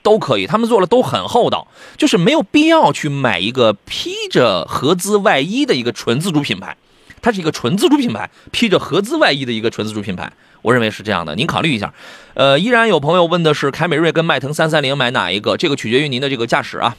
[0.09, 1.69] 都可以，他们做的都很厚道，
[1.99, 6.75] 就是没有必要去买一个披着合资外衣的一个纯自主品牌，
[7.21, 11.93] 它是一个纯自主品牌，披着合资外衣的一个纯自主品牌，我认为是这样的，您考虑一下。
[12.33, 15.59] 呃，依然有朋友问的是凯美瑞跟迈腾三三零买哪一个？
[15.59, 16.97] 这个取决于您的这个驾驶啊。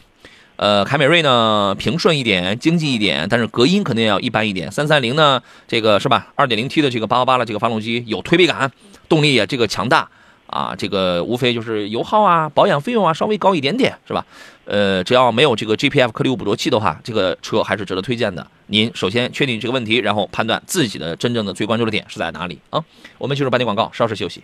[0.58, 4.72] 呃，凯美瑞呢平顺一点，经济一点，但是隔音肯定要一般一点。
[4.72, 6.28] 三三零呢，这个是吧？
[6.36, 8.72] 二点零 T 的这个八八八的这个发动机有推背感，
[9.08, 10.10] 动力也这个强大。
[10.50, 14.26] 啊，这个无非就是油耗啊、保养费用啊稍微高一点点，是吧？
[14.66, 18.46] 呃，只要没有这个 GPF 颗粒物捕捉器的话，这个车还是值得推荐的。
[18.68, 22.80] 您首先确定这个问题，然后判断自己的真正的最关注的点是在哪里啊？
[23.18, 24.44] 我们进入半点广告，稍事休息。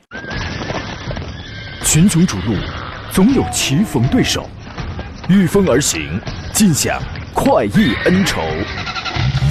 [1.83, 2.55] 群雄逐鹿，
[3.11, 4.49] 总有棋逢对手，
[5.29, 6.19] 御风而行，
[6.51, 6.99] 尽享
[7.33, 8.41] 快意恩仇。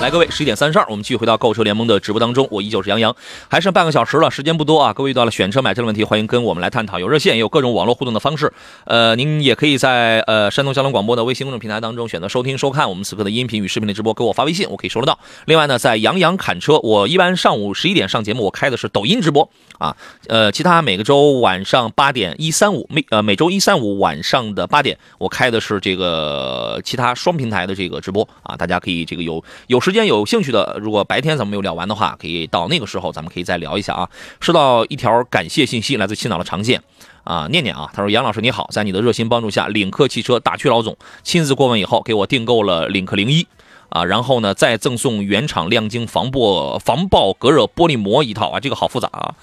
[0.00, 2.46] 来，各位，十一点三十二，我们继续回到购车联盟的直播当中。
[2.52, 3.16] 我依旧是杨洋，
[3.48, 4.92] 还剩半个小时了，时间不多啊。
[4.92, 8.52] 各位遇到了选车买车的问题，欢迎跟我们来探讨，有热线，也有各种网络互动的方式。
[8.84, 15.18] 呃，您也可以在呃山东交通广播的微信公众平台当中选择收听收看我们此刻的音频与视频的直播，给我发微信，我可以收得到。
[15.46, 19.96] 另外呢，在杨洋侃车，我一般上午十一点上节目，我开的是抖音直播啊。
[20.28, 28.56] 呃，其他每个周晚上八点一三五每呃每周一三五晚上的八点，我开的是这个其他双平台的这个直播啊。
[28.56, 29.80] 大家可以这个有有。
[29.88, 34.10] 时间有兴趣的，如果白天咱们没有聊完的话，可以到那个时候，咱们可以再聊一下啊。
[34.38, 36.82] 收到一条感谢信息，来自青岛的常见
[37.24, 43.46] 啊，念念啊，他说杨老师你好，在你的热心帮助下，领克汽车大区老总亲自过问以后，给我订购了领克零一。
[43.88, 49.34] 啊，然后呢再赠送原厂亮晶防爆防爆隔热玻璃膜一套啊，这个好复杂啊，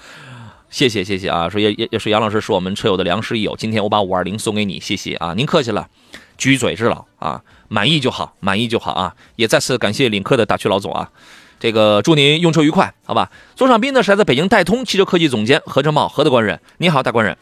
[0.70, 5.88] 谢谢谢谢啊，说也也也是杨老师是我们车友的良师益友，今天我把五二零送给你，谢谢啊，您客气了，
[6.36, 7.42] 举嘴之劳啊。
[7.68, 9.12] 满意就好，满意就好啊！
[9.34, 11.10] 也再次感谢领克的大区老总啊，
[11.58, 13.28] 这个祝您用车愉快，好吧？
[13.56, 17.36] 座上宾呢是来自北京戴通汽车科技总监何正茂，何大官人，你好，大官人。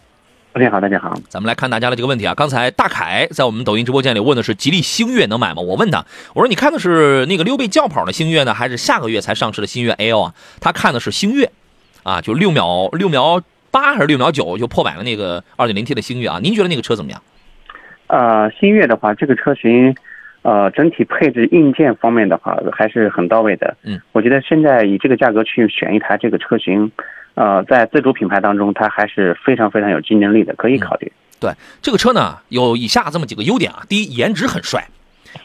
[0.54, 1.12] 你好，大家好。
[1.28, 5.60] 咱们来看大家的这个问题啊，刚才大凯在我们抖音直播间里问的是吉利星越能买吗？
[5.60, 10.34] 我问他，我说你看的是那个溜背轿跑的星越呢，还是下个月才上市的星越 L 啊？
[10.58, 11.52] 他看的是星越，
[12.02, 16.38] 啊，就六秒六秒八还是六秒九就破百了那个二点零 T 的星越啊？
[16.42, 17.20] 您觉得那个车怎么样？
[18.06, 19.94] 呃，星越的话，这个车型。
[20.46, 23.74] 呃，整体配置硬件方面的话还是很到位的。
[23.82, 26.92] 嗯，我觉得现在以这个价格去选一台这个车型，
[27.32, 31.10] 呃，在自主品牌当中，它还是非常非常有竞争力的，可以考虑。
[31.40, 33.84] 对这个车呢，有以下这么几个优点啊。
[33.88, 34.86] 第一，颜值很帅。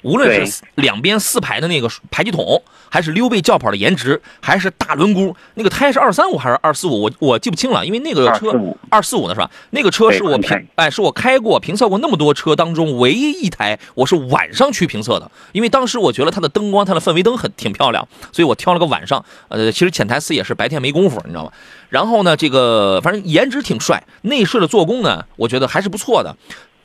[0.02, 7.04] 无论是两边四排的那个排气筒，还是溜背轿跑的颜值，还是大轮毂，那个胎是二三五还是二四五？
[7.04, 8.54] 我我记不清了，因为那个车
[8.90, 9.50] 二四五呢是吧？
[9.72, 19.24] 那个车是我评哎，是我开过评测过那么多车当中唯一一台我是晚上去评测的，因为当时我觉得它的灯光、它的氛围灯很挺漂亮，所以我挑了个晚上。
[19.50, 21.52] 呃，其实潜台词也是白天没工夫，你知道吗？
[21.90, 26.36] 然后呢，这个反正颜值挺帅，内饰的做工呢，我觉得还是不错的。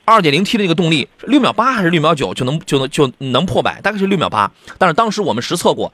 [0.04, 4.50] 二点零 T 的那个动力，六秒八还是六秒九就能就能就能破百，大概是六秒八。
[4.78, 5.92] 但是当时我们实测过，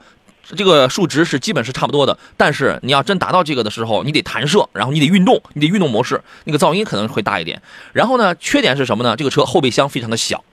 [0.55, 2.17] 这个数值是基本是差不多的。
[2.35, 7.61] 但是你要真达到这个的时候，你得弹射，然后你得运动，你得运动模式，那个噪音可能会大一点。
[7.93, 9.15] 然后呢，缺点是什么呢？
[9.15, 10.43] 这个车后备箱非常的小，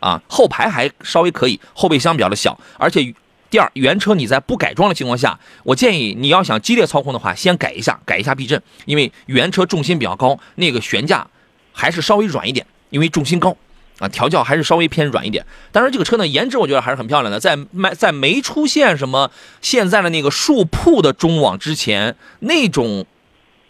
[0.00, 3.14] 啊，后排还稍微可以，后备箱比较的小，而且
[3.48, 11.26] 第二，原车你在不改装的情况下，我建议你要想激烈操控的话，先改一下，改一下避震，因为原车重心比较高，那个悬架
[11.72, 13.56] 还是稍微软一点，因为重心高
[13.98, 15.44] 啊，调教还是稍微偏软一点。
[15.72, 23.06] 当然，这个车呢，颜值我觉得还是很漂亮的，在卖在没出现什么现在的那个竖铺的中网之前，那种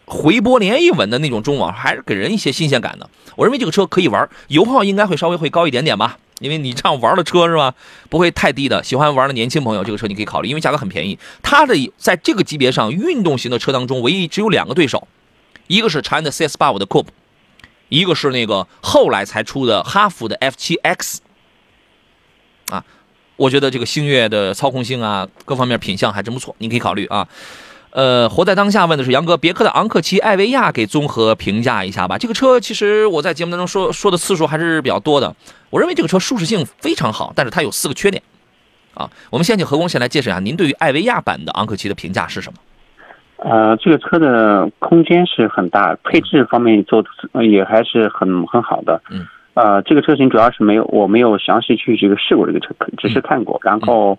[0.05, 3.09] 回波连一稳的那种中网，还是给人一些新鲜感的。
[3.37, 6.19] 我认为这个车可以玩，油耗应该会稍微会高一点点吧。
[6.41, 7.75] 因为你这样玩的车是吧，
[8.09, 8.85] 不会太低的。
[8.85, 11.19] 喜欢玩的年轻朋友，这个车你可以考虑，因为价格很便宜。
[11.43, 15.09] 它的在这个级别上，运动型的车当中，唯一只有两个对手，
[15.67, 17.09] 一个是长安的 CS 八五的 Coupe，
[17.89, 21.21] 一个是那个后来才出的哈弗的 F 七 X。
[22.71, 22.85] 啊，
[23.37, 27.27] 我觉得这个星越的操控性啊，各方面品相还真不错，您可以考虑啊。
[27.91, 32.19] 呃，活在当下问的是杨哥，别克的昂克旗、艾维亚给综合评价一下吧。
[32.19, 35.35] 这个车其实我在节目当中说说的次数还是比较多的。
[35.71, 38.23] 我认为这个车舒适性非常好，但是它有四个缺点。
[38.93, 42.59] 啊，我们先请何工先来介绍一下，您对于艾维亚版的昂克旗的评价是什么？
[43.39, 47.09] 呃，这个车的空间是很大，配置方面做的
[47.47, 49.01] 也还是很很好的。
[49.11, 49.27] 嗯。
[49.55, 54.19] 呃，这个车型主要是没有我没有详细去这个试过这个车，只是看过，然后。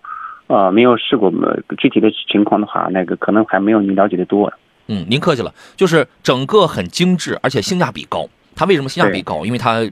[0.52, 1.32] 呃，没有试过，
[1.78, 4.52] 具体的情况的话，那个可能还没有您了解的多。
[4.88, 8.28] 嗯，您客气了，就是整个很精致，而且性价比高。
[8.56, 9.46] 它为什么性价比高？
[9.46, 9.88] 因为它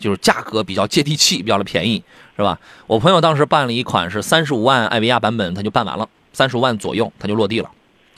[0.00, 2.02] 就是价格比较接地气，比较的便宜，
[2.36, 2.58] 是吧？
[2.88, 7.70] 我朋友当时办了一款是三十五万艾维亚版本，他就办完了，三十五万左右他就落地了，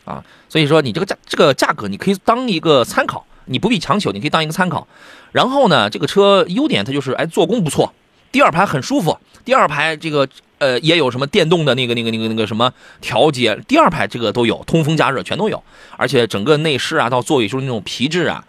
[0.07, 4.89] 啊，所以说你这个价这个价格你可以当一个参考，你不必强求，你可以当一个参考。
[5.33, 7.93] 然后呢，这个车优点它就是哎做工不错，
[8.33, 10.27] 第二排很舒服，第二排这个。
[10.59, 15.63] 呃，也有什么电动的那个、那个、那个、那个什么调节，第二排这个都有，通风加热全都有，
[15.99, 18.43] 而且整个内饰啊，到座椅就是那种皮质啊，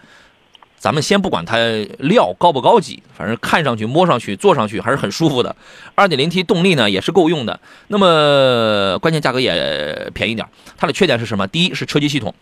[0.88, 1.58] 咱们先不管它
[2.00, 5.54] 料高不高级，反正看上去、摸上去、坐上去还是很舒服的。
[5.98, 10.48] 2.0T 动力呢也是够用的，那么关键价格也便宜点。
[10.78, 11.46] 它的缺点是什么？
[11.46, 12.34] 第一是车机系统，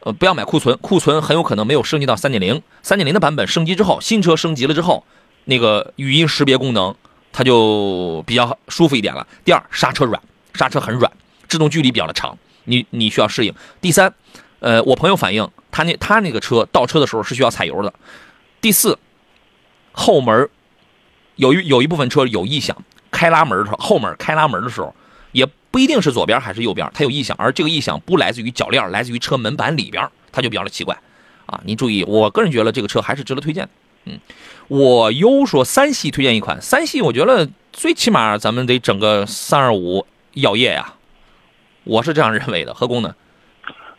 [0.00, 2.60] 呃，不要买库存，库存很有可能没有升级到3.0。
[2.84, 5.02] 3.0的版本升级之后，新车升级了之后，
[5.46, 6.94] 那个语音识别功能。
[7.32, 9.26] 它就比较舒服一点了。
[9.42, 10.20] 第二，刹车软，
[10.52, 11.10] 刹车很软，
[11.48, 13.54] 制动距离比较的长，你你需要适应。
[13.80, 14.12] 第三，
[14.60, 17.92] 呃，我朋友反映他那他那个车倒车的时候是需要踩油的。
[18.62, 18.98] 第四，
[19.92, 20.48] 后门
[21.34, 22.74] 有一有一部分车有异响，
[23.10, 24.94] 开拉门的时候，后门开拉门的时候
[25.32, 30.96] 也不一定是左边还是右边，它有异响，而这个异响不来自于铰链，来自于车门板里边，它就比较的奇怪
[31.44, 31.60] 啊。
[31.66, 33.68] 您注意，我个人觉得这个车还是值得推荐。
[34.06, 34.18] 嗯。
[34.68, 40.94] 我优说三系推荐一款，三系我觉得最起码咱们得整个三二五药业呀，
[41.84, 42.72] 我是这样认为的。
[42.72, 43.14] 何工呢？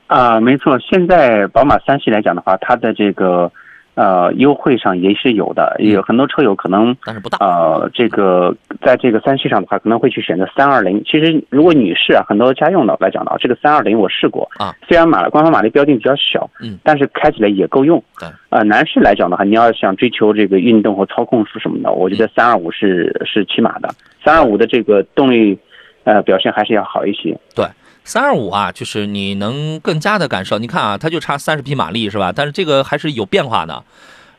[0.08, 3.52] 啊，没错，现在宝马三系来讲的话，它的这个。
[4.00, 7.38] 呃，优惠上也是有的，有很多车友可能，但是不大。
[7.44, 11.04] 呃，这个在这个三系上的话，可能会去选择三二零。
[11.04, 17.98] 其实，如果女士啊，很多家用的来讲的话，这个三二零我试过啊，虽然马官方马力标定比较小，嗯，但是开起来也够用。
[18.20, 23.90] 对，呃，男士来讲的话，你要想追求这个运动和操控是什么的，我觉得三二五是是起码的，
[24.24, 25.58] 三二五的这个动力，
[26.04, 27.36] 呃，表现还是要好一些。
[27.56, 27.66] 对。
[28.08, 30.58] 三二五啊，就是你能更加的感受。
[30.60, 32.32] 你看啊，它就差三十匹马力是吧？
[32.34, 33.84] 但是这个还是有变化的。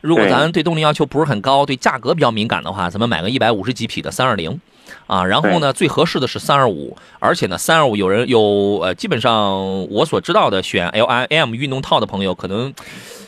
[0.01, 4.59] 如果咱对动力要求不是很高，对价格比较敏感的话，咱们买个一百五十几匹的三二零，
[5.05, 6.97] 啊，然后呢，最合适的是三二五。
[7.19, 12.73] 而且呢，三二五有人有呃，基本上我所知道的选 L I M 运动套的朋友，可能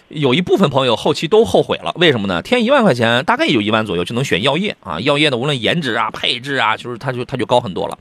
[0.08, 1.93] 有一部分朋友后期都后悔了。
[1.97, 2.41] 为什么呢？
[2.41, 4.99] 添一万块钱，大概也就一万左右就能选药业啊。
[5.01, 7.97] 药业的无论颜值啊、配置啊，就是它就它就高很多了，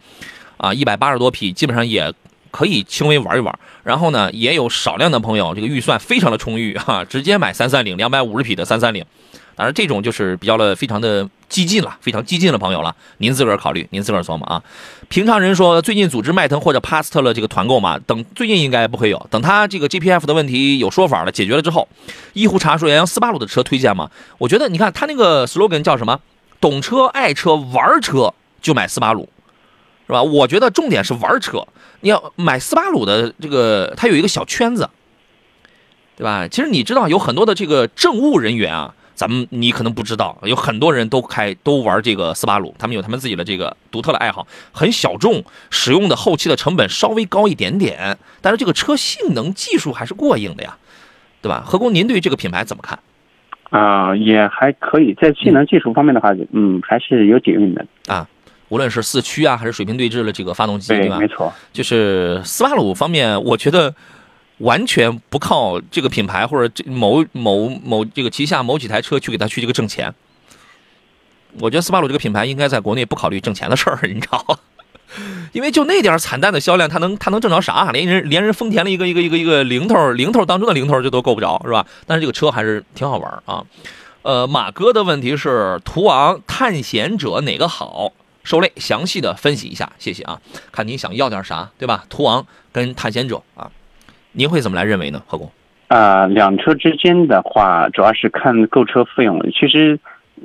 [0.56, 2.10] 啊，一百八十多匹，基本上也。
[2.50, 9.04] 可以轻微玩一玩，然后呢，也有少量的朋友这个预算非常的充裕哈，直接买三三零两百五十匹的三三零，
[9.56, 14.62] 当然这种就是比较的非常的激进了，非常激进的朋友了，您自个儿考虑，您自个儿琢磨啊。
[15.08, 21.88] 平常人说最近组织迈腾或者帕斯特勒这个团购嘛，等最近应该不会有，等他这个 GPF 的问题有说法了，解决了之后，
[22.32, 24.10] 一壶茶说杨洋斯巴鲁的车推荐吗？
[24.38, 26.20] 我觉得你看他那个 slogan 叫什么？
[26.60, 29.28] 懂车爱车玩车就买斯巴鲁，
[30.10, 30.20] 是吧？
[30.24, 31.64] 我觉得重点是玩车。
[32.00, 34.90] 你要买斯巴鲁的这个，它有一个小圈子，
[36.16, 36.48] 对吧？
[36.48, 50.76] 其实你知道有很多的这个政务人员啊，咱们你可能不知道，有很多人都开都玩这个斯巴鲁，他们有他们自己的这个独特的爱好，很小众，使用的后期的成本稍微高一点点，但是这个车性能技术还是过硬的呀，
[51.40, 51.62] 对吧？
[51.64, 52.98] 何工，您对这个品牌怎么看？
[53.70, 58.26] 啊，也还可以，在性能技术方面的话，嗯，还是有底蕴的啊。
[58.70, 61.18] 无论是四驱啊，还是水平对置的这个发动机，对吧？
[61.18, 63.94] 没错，就是斯巴鲁方面，我觉得
[64.58, 70.14] 完全不靠这个品牌或者这某某某这个旗下某几台车去给他去这个挣钱。
[71.58, 74.56] 我觉得斯巴鲁这个品牌应该在国内不考虑挣钱的事儿，你知道吗？
[75.52, 77.90] 因为就那点儿惨淡的销量，它能它能挣着啥？
[77.90, 81.84] 连人连人丰田的一个一个一个一个零头零头当中的零头就都够不着，是吧？
[82.06, 83.64] 但是这个车还是挺好玩儿啊。
[84.22, 88.12] 呃，马哥的问题是途昂、探险者哪个好？
[88.42, 90.38] 受累详细的分析一下，谢谢啊。
[90.72, 92.04] 看您想要点啥，对吧？
[92.08, 93.70] 途昂跟探险者啊，
[94.32, 95.22] 您会怎么来认为呢？
[95.26, 95.50] 何工？
[95.88, 99.40] 啊、两车之间的话，主要是看购车费用。
[99.50, 99.98] 其实，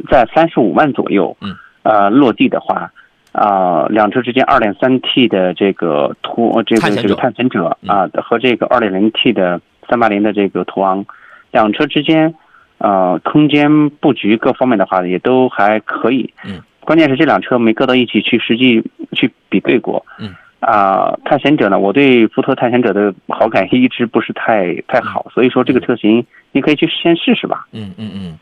[0.09, 2.91] 在三十五万左右，嗯，呃，落地的话，
[3.31, 11.05] 啊、两车之间二点三 T 的这个途这个这个探险者嗯啊、和这个二点零 T 的三八零的这个途昂，
[11.51, 12.33] 两车之间，
[12.79, 16.33] 呃，空间布局各方面的话也都还可以。
[16.43, 18.81] 嗯，关键是这辆车没搁到一起去实际
[19.11, 20.05] 去比对过。
[20.19, 20.33] 嗯。
[20.61, 27.67] 啊、探险者呢，我对福特探险者的好感一直不是太太好，所以说这个车型你可以去先试试吧。
[27.71, 28.39] 嗯嗯嗯，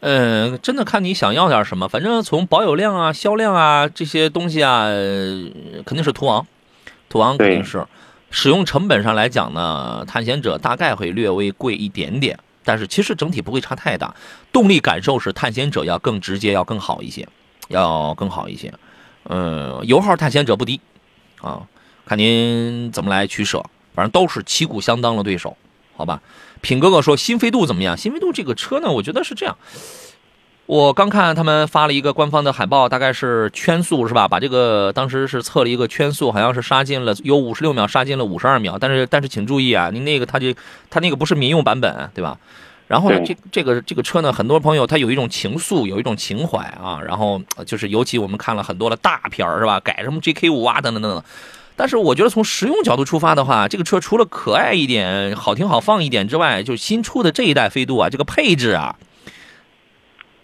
[0.00, 5.44] 呃，真的看你想要点什么，反正从保有量啊、销量啊这些东西啊，呃
[5.86, 6.44] 肯定是途昂，
[7.08, 7.84] 途昂肯定是。
[8.32, 14.12] 使用成本上来讲呢，探险者大概会略微贵一点点，但是其实整体不会差太大。
[14.52, 17.28] 动力感受是探险者要更直接，要更好一些，
[17.70, 18.72] 要更好一些。
[19.24, 20.80] 嗯，油耗探险者不低
[21.40, 21.62] 啊，
[22.04, 23.64] 看您怎么来取舍，
[23.94, 25.56] 反正都是旗鼓相当的对手，
[25.96, 26.20] 好吧？
[26.60, 27.96] 品哥哥说新飞度怎么样？
[27.96, 29.56] 新飞度这个车呢，我觉得是这样。
[30.66, 34.28] 我刚看他们发了一个官方的海报，大概是圈速是吧？
[34.28, 38.78] 把这个当时是测了一个圈速，好像是杀进了有五十六秒，杀进了五十二秒。
[38.78, 40.54] 但是但是请注意啊，您那个它这
[40.88, 42.38] 它那个不是民用版本，对吧？
[42.90, 47.00] 然后呢，这这个这个车呢，很多朋友他有一种情愫，有一种情怀啊。
[47.06, 49.78] 然后呃就是尤其我们看了很多的大片儿是吧？
[49.78, 51.22] 改什么 JK 五啊等等等等。
[51.76, 58.96] 但是我觉得从实用角度出发的话，这个车除了可爱一点、好听好放一点之外，就新出的这一代飞度啊，这个配置啊，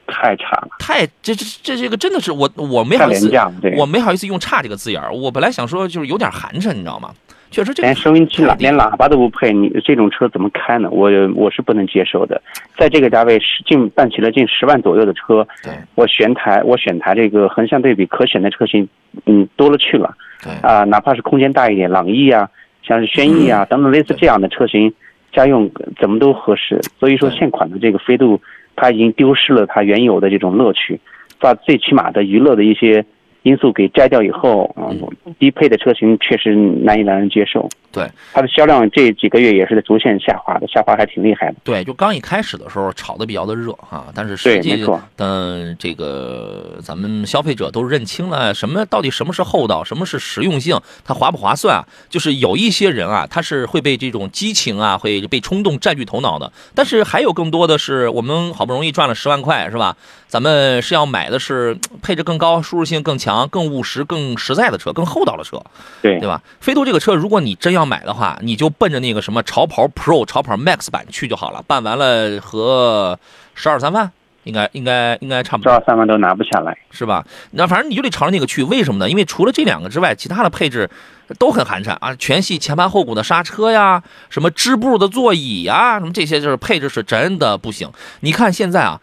[0.06, 3.28] 太差了，太这这这这个真的是我我没好意思
[3.76, 5.12] 我没好意思用“差”这个字眼儿。
[5.12, 7.12] 我本来想说就是有点寒碜，你知道吗？
[7.50, 10.88] 确实这连收音机喇连喇叭都不配，你这种车怎么开呢？
[10.90, 12.40] 我我是不能接受的。
[12.76, 18.86] 在这个价位，十近办起了近十万左右的车，对我选台我选台这个横向对比可选的车型，
[19.26, 22.48] 嗯，多了去了对啊、哪怕是空间大一点，朗逸啊，
[22.82, 24.92] 像是轩逸啊嗯 等等类似这样的车型，
[25.32, 26.80] 家用怎么都合适。
[26.98, 28.40] 所以说现款的这个飞度，
[28.74, 31.00] 它已经丢失了它原有的这种乐趣，
[31.40, 33.04] 把最起码的娱乐的一些
[33.46, 34.90] 因素给摘掉以后，啊、
[35.38, 37.68] 低配的车型确实难以让人接受。
[37.92, 41.54] 对它的销量这几个月也是在逐渐下滑的，下滑还挺厉害的。
[41.62, 51.86] 对，就刚一开始的时候炒的比较的热哈，但是实际对没错的这个咱们消费者都认清了什么到底什么是厚道，什么是实用性，它划不划算啊？
[52.10, 59.96] 就是有一些人啊，他是会被这种激情啊，会被冲动占据头脑的，但是还有更多的是我们好不容易赚了十万块是吧？
[60.28, 65.62] 咱们是要买的是 配置更高、舒适性更强、更务实、更实在的车，更厚道的车。
[66.02, 66.42] 对对吧？
[66.60, 73.18] 飞度这个车，如果你真要买的话，你就奔着那个什么潮跑 Pro、潮跑 Max 版去就好了，办完了和
[73.54, 74.10] 十二三万，
[74.44, 76.76] 应该应该应该差不多十多，二三万都拿不下来。
[76.90, 77.24] 是吧？
[77.52, 79.08] 那反正你就得朝着那个去，为什么呢？
[79.08, 80.90] 因为除了这两个之外，其他的配置
[81.38, 87.90] 都很寒碜啊，全系前盘后鼓的刹车呀，什么织布的座椅呀，什么这些就是配置是真的不行。
[88.20, 89.00] 你看现在啊，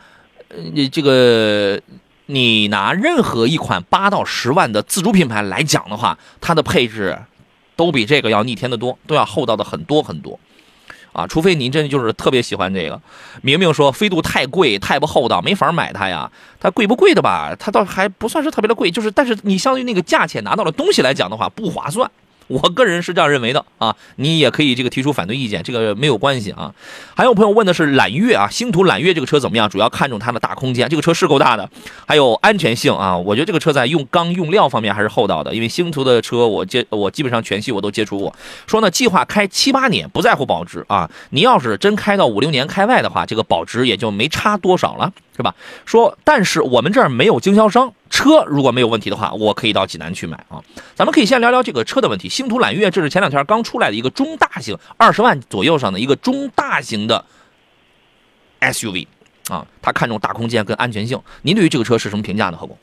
[0.74, 1.82] 你，这个
[2.26, 7.18] 你拿任何一款八到十万的自主品牌来讲的话，它的配置
[7.76, 10.40] 都比这个要逆天的多，都要厚道的很多很多。
[11.12, 13.00] 啊，除非您真的就是特别喜欢这个。
[13.44, 16.32] 明明说飞度太贵，太不厚道，没法买它呀。
[16.60, 17.56] 它贵不贵的吧？
[17.60, 22.10] 它倒还不算是特别的贵，就是但是你相对于那个价钱拿到的东西来讲的话，不划算。
[22.48, 26.74] 我个人是这样认为的啊，你也可以这个提出反对意见，这个没有关系啊。
[27.16, 29.70] 还有朋友问的是揽月啊，星途揽月这个车怎么样？
[29.70, 31.70] 主要看重它的大空间，这个车是够大的，
[32.06, 33.18] 还有安全性啊。
[33.18, 38.36] 我觉得这个车在用钢用料方面还是厚道的，因为星途的车我接我基本上全系我都接触过。
[38.68, 41.10] 说呢，计划开七八年，不在乎保值啊。
[41.30, 45.56] 你要是真开到五六年开外的话，这个保值也就没差多少了，是吧？
[45.86, 50.62] 说，但是我们这儿没有经销商，车如果没有问题的话，我可以到济南去买啊。
[50.94, 52.30] 咱们可以先聊聊这个车的问题。
[52.30, 57.26] 星途揽月，这是前两天刚出来的一个中大型，二十万左右上的一个中大型的
[58.62, 59.08] SUV
[59.50, 61.20] 啊，它看重大空间跟安全性。
[61.42, 62.58] 您对于这个车是什么评价呢？
[62.58, 62.78] 何工？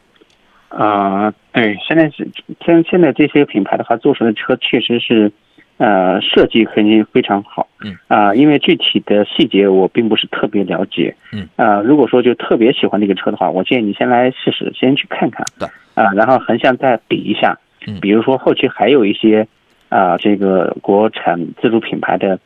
[0.68, 2.28] 啊、对，现在是
[2.66, 5.32] 现现在这些品牌的话，做出来的车确实是，
[5.80, 7.66] 呃，设计肯定非常好。
[7.82, 7.96] 嗯。
[8.06, 11.16] 啊、因为具体的细节我并不是特别了解。
[11.32, 11.48] 嗯。
[11.56, 15.44] 啊、如果说就特别喜欢这个车的话，我建议你先来试试，先去看看。
[15.58, 15.66] 对。
[15.94, 17.58] 啊、然后横向再比一下。
[17.86, 19.48] 嗯比如说后期还有一些，
[19.88, 22.38] 啊、这个国产自主品牌的，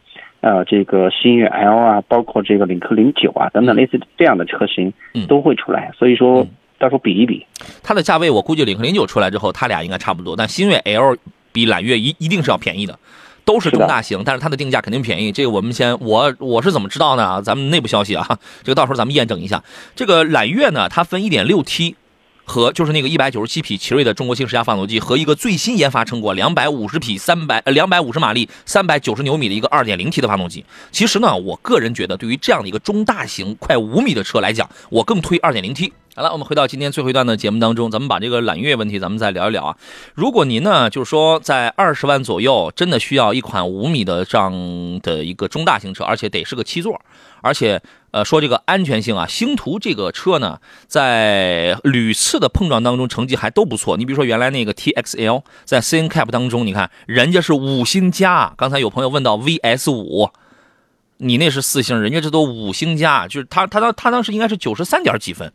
[0.42, 5.90] 呃，这个星越 L 啊，包括这个领克零九啊等等嗯类似这样的车型嗯，都会出来。
[5.98, 7.44] 所以说嗯，到时候比一比。
[7.82, 11.16] 它的价位我估计领克零九出来之后，它俩应该差不多，但星越 L
[11.52, 12.96] 比揽月一一定是要便宜的，
[13.44, 15.30] 都是中大型，但是它的定价肯定便宜。
[15.30, 17.42] 这个我们先，我我是怎么知道呢？
[17.42, 19.62] 咱们内部消息啊，这个到时候咱们验证一下。
[19.94, 21.94] 这个揽月呢，它分 1.6T
[22.44, 30.64] 和就是那个197匹奇瑞的中国新十佳发动机和一个最新研发成果250匹300呃250马力390牛米的一个 2.0T 的发动机。
[30.92, 35.92] 其实呢，我个人觉得对于这样的一个中大型快五米的车来讲，我更推 2.0T。
[36.16, 39.76] 好了，我们回到今天最后一段的节目当中，咱们把这个揽月问题咱们再聊一聊啊。
[40.14, 44.52] 如果您呢，就是说在二十万左右，真的需要一款五米的这样
[45.02, 47.00] 的一个中大型车，而且得是个七座，
[47.40, 47.82] 而且
[48.14, 53.96] 呃说这个安全性啊，星途这个车呢，在屡次的碰撞当中成绩还都不错。
[53.96, 60.30] 你比如说原来那个 TXL 在 CNCAP 当中，你看人家是五星加，刚才有朋友问到 VS 五。
[61.16, 65.52] 你那是四星，人家这都五星加，就是他他当他当时应该是九十三点几分，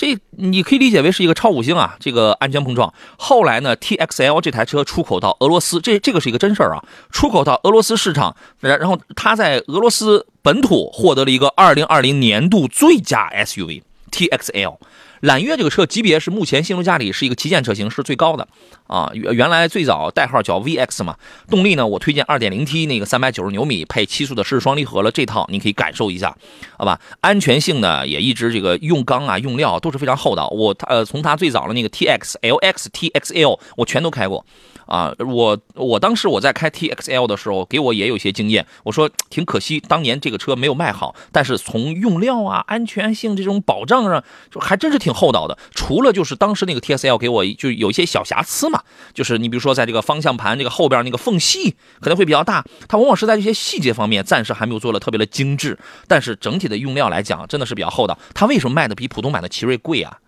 [0.00, 2.90] 这你可以理解为是一个超五星啊，这个安全碰撞。
[3.18, 14.78] 后来呢，TXL 这台车出口到俄罗斯，这这个是一个真事儿啊，出口到俄罗斯市场，然然后它在俄罗斯本土获得了一个二零二零年度最佳 SUV TXL。
[15.20, 18.46] 揽月这个车级别是目前新途家里是一个旗舰车型，是最高的
[18.86, 19.10] 啊。
[19.12, 21.16] 原原来最早代号叫 VX 嘛，
[21.48, 26.34] 动力呢，我推荐 2.0T 那个390牛米配七速的湿式双离合了，这套你可以感受一下，
[26.78, 26.98] 好吧？
[27.20, 30.48] 安全性呢也一直这个用钢啊用料都是非常厚道。
[30.48, 34.44] 我呃从它最早的那个 TX、LX、TXL 我全都开过。
[34.86, 38.66] 啊，我我当时我在开 TXL 的时候，给我也有些经验。
[38.84, 41.14] 我说挺可惜，当年这个车没有卖好。
[41.32, 45.56] 但是从用料啊、安全性这种保障上，就还真是挺厚道的。
[45.74, 48.82] 除了就是当时那个 TXL 给我就有一些小瑕疵嘛，
[49.14, 55.78] 就是你比如说在这个方向盘这个后边那个缝隙可能会比较大，它往往是在这些细节方面暂时还没有做的特别的精致。
[56.06, 58.18] 但是整体的用料来讲，真的是比较厚道。
[58.34, 60.18] 它为什么卖的比普通版的奇瑞贵啊？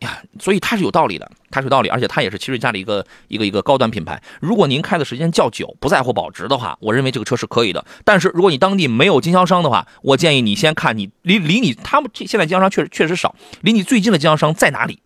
[0.00, 4.22] 呀，所以它是有道理的，它是有道理，而且它也是奇瑞家的一个一个一个高端品牌。
[4.40, 7.84] 如果您开的时间较久，不在乎保值的话，我认为这个车是可以的。
[8.04, 15.00] 但是如果你当地没有经销商的话，我建议你先看你离离你他们这现在经销商确实确实少，离你最近的经销商在哪里？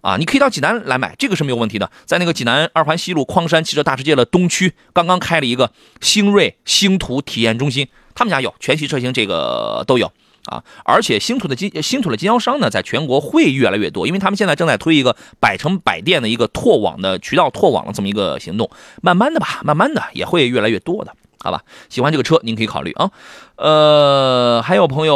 [0.00, 1.88] 啊，你可以到济南来买，这个是没有问题的。
[2.06, 5.70] 在那个济南二环西路匡山汽车大世界的东区，刚刚开了一个
[6.00, 10.10] 星瑞星途体验中心，他们家有全系车型，这个都有。
[10.46, 18.68] 啊，而且星途的经星途的经销商呢，在全国会越来越多，因为他们现在正在推一个百城百店的一个拓网的渠道拓网的这么一个行动，
[19.02, 21.62] 慢慢的吧，慢慢的也会越来越多的，好吧？
[21.88, 23.10] 喜欢这个车，您可以考虑啊。
[23.54, 25.14] 呃，还有朋友，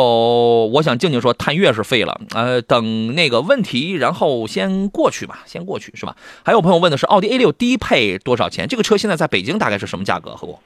[0.72, 6.14] 我想静静说，探岳是废了，呃，等那个问题，然后先过去吧，先过去是吧？
[6.44, 8.68] 还有朋友问的是奥迪 A 六低配多少钱？
[8.68, 10.36] 这个车现在在北京大概是什么价格？
[10.36, 10.60] 何工？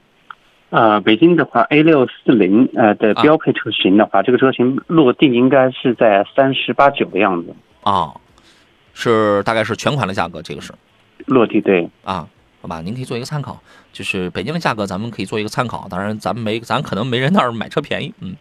[0.71, 8.15] 呃，北京的话，A 六四零呃的标配车型的话，这个车型落地应该是在三十八九的样子啊，
[8.95, 10.73] 是大概是全款的价格，这个是
[11.27, 12.29] 落地对啊，
[12.63, 13.61] 好吧，您可以做一个参考，
[13.93, 15.89] 就是北京的价格，咱们可以做一个参考。
[15.91, 18.37] 当然，咱们没，咱可能没人那儿买车便宜，嗯。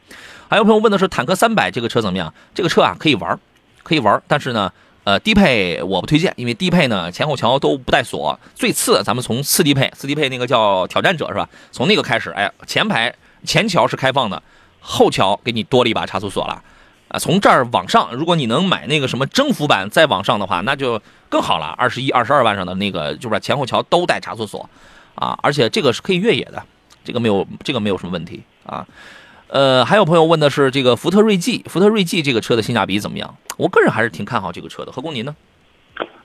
[0.49, 2.34] 还有朋友问的是坦克三百这个车怎么样？
[2.53, 3.39] 这个车啊可以玩，
[3.82, 4.71] 可以玩，但是呢。
[5.04, 8.39] 呃，低配我不推荐，因为低配呢前后桥都不带锁。
[8.54, 11.50] 最次，咱们从次低配，次低配那个叫挑战者是吧？
[11.72, 14.43] 从那个开始，哎，前排前桥是开放的，
[14.80, 16.62] 后桥给你多了一把差速锁了。
[17.08, 21.74] 啊，从这儿往上，如果你能买那个什么征服版再往上的话，那就更好了。
[21.76, 24.70] 二十一、二十二万上的那个，就是前后桥都带差速锁，
[25.16, 26.62] 啊，而且这个是可以越野的，
[27.04, 28.86] 这个没有这个没有什么问题啊。
[29.50, 33.36] 呃，还有朋友问的是这个福特锐际，福特锐际这个车的性价比怎么样？
[33.58, 34.91] 我个人还是挺看好这个车的。
[34.91, 35.36] 何工您呢？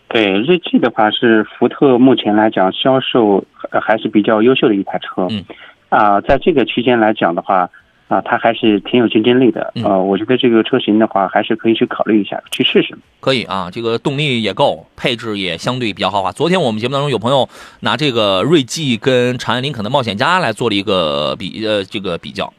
[0.09, 3.45] 对，锐际的话是福特目前来讲销售
[3.83, 5.27] 还是比较优秀的一台车。
[5.31, 5.45] 嗯。
[5.89, 7.71] 啊，在这个区间来讲的话，
[8.09, 9.73] 啊，它还是挺有竞争力的。
[9.83, 12.97] 呃，我觉得这个车型的话，还是可以去考虑一下，去试试。
[13.21, 16.31] 可以啊，这个动力也够，配置也相对比较豪华。
[16.31, 17.49] 昨天我们节目当中有朋友
[17.81, 22.53] 拿这个锐际跟长安林肯的冒险家来做了一个比呃这个比较。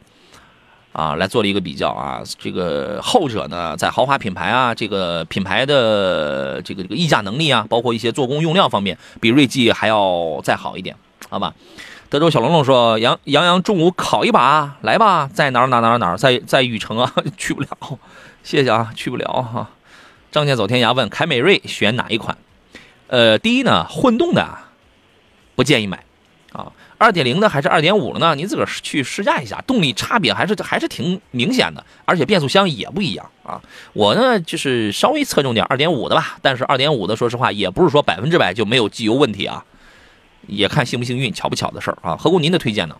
[0.95, 10.95] 啊，来做了一个比较啊，这个后者呢，在豪华品牌啊，这个品牌的这个这个溢价能力啊，包括一些做工用料方面，比锐际还要再好一点，
[11.29, 11.53] 好吧？
[12.09, 17.67] 德州小龙龙说：“杨杨洋中午考一把，来吧，在哪哪哪哪，在在禹城啊， 去不了，
[18.41, 19.69] 谢谢啊，去不了哈。”
[20.31, 22.37] 仗剑走天涯问：凯美瑞选哪一款？
[23.07, 24.47] 呃，第一呢，混动的
[25.55, 26.05] 不建议买
[26.53, 26.71] 啊。
[26.97, 28.33] 二点零的还是二点五的呢？
[28.35, 33.61] 您自个儿去试驾一下，动力差别还是还是挺明显的，而且变速箱也不一样啊。
[33.93, 39.63] 我呢就是稍微侧重点二点五的吧，但是二点五的说实话也不是说百分之百就没有机油问题啊，
[40.47, 42.15] 也看幸不幸运、巧不巧的事儿啊。
[42.15, 42.95] 何工您的推荐呢？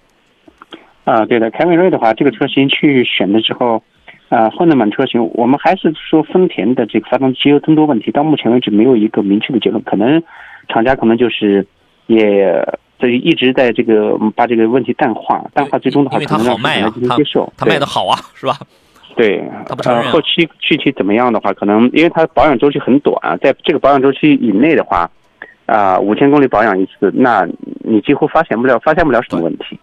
[1.05, 3.83] 啊，对的，凯美瑞的话，这个车型去选的时候，
[4.29, 10.23] 啊，混动版车型，我们还是说丰田的这个发动机油增多问题，到目前为止没有一个明确的结论，可能
[10.67, 11.67] 厂家可能就是
[12.07, 12.67] 也
[12.97, 18.57] 这一直在这个嗯把这个问题淡化，淡化最终的话因为它可能让好卖啊它接受，它卖的好啊，是吧？
[19.15, 25.09] 对，它不呃，后期具体怎么样的话，可能因为它保养周期很短，在这个保养周期以内的话，
[25.65, 27.47] 啊、五千公里保养一次，那
[27.79, 29.79] 你几乎发现不了，发现不了什么问题。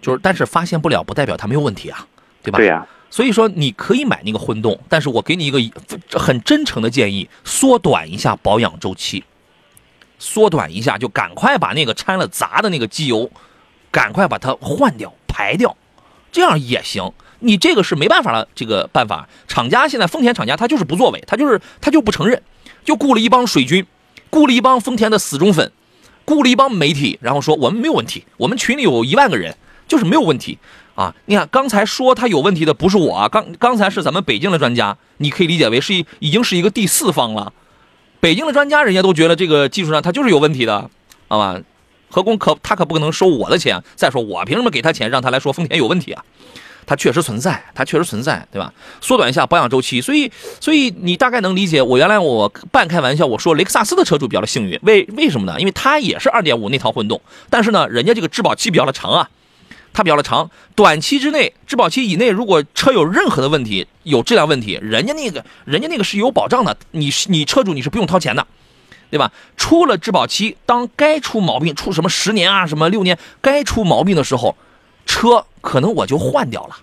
[0.00, 2.04] 就是，但是发现不了不代表它没有问题啊，
[2.42, 2.56] 对吧？
[2.56, 5.60] 对呀、所以说你可以买那个混动，但是我给你一个
[6.18, 9.22] 很真诚的建议，缩短一下保养周期，
[10.22, 13.28] 缩短一下，就赶快把那个掺了杂的那个机油，
[13.90, 15.76] 赶快把它换掉、排掉，
[16.30, 17.12] 这样也行。
[17.40, 22.40] 你这个是没办法了，这个办法，厂家现在丰田厂家他就是不作为，他就是他就不承认，
[22.84, 23.84] 就雇了一帮水军，
[24.30, 25.72] 雇了一帮丰田的死忠粉，
[26.24, 29.56] 雇了一帮媒体，然后说我们没有问题，我们群里有一万个人，
[29.88, 30.56] 就是没有问题
[30.94, 31.12] 啊！
[31.26, 37.52] 你看刚才说他有问题的不是我，刚刚才是咱们北京的专家，你可以理解为是已经是一个第四方了。
[38.22, 40.88] 北京的专家人家都觉得这个技术上他就是有问题的，
[41.26, 41.60] 好吧？
[42.08, 43.82] 何工可他可不可能收我的钱？
[43.96, 46.24] 再说我凭什么给他钱让他来说丰田有问题啊？
[46.86, 48.72] 它确实存在，它确实存在，对吧？
[49.00, 51.82] 缩短一下保养周期，所以，所以你大概能理解。
[51.82, 55.58] 我原来我半开玩笑，我说雷克萨斯的车主比较的幸运，为为什么呢？
[55.58, 57.20] 因为它也是2.5那套混动，
[57.50, 59.28] 但是呢，人家这个质保期比较的长啊，
[59.92, 68.46] 它比较的长，短期之内，质保期以内，如果车有任何的问题，有质量问题，人家那个人家那个是有保障的，你是你车主你是不用掏钱的。
[69.10, 69.30] 对吧？
[69.58, 74.56] 出了质保期，当该出毛病，出什么十年啊，什么六年，该出毛病的时候，
[75.04, 76.78] 车可能我就换掉了，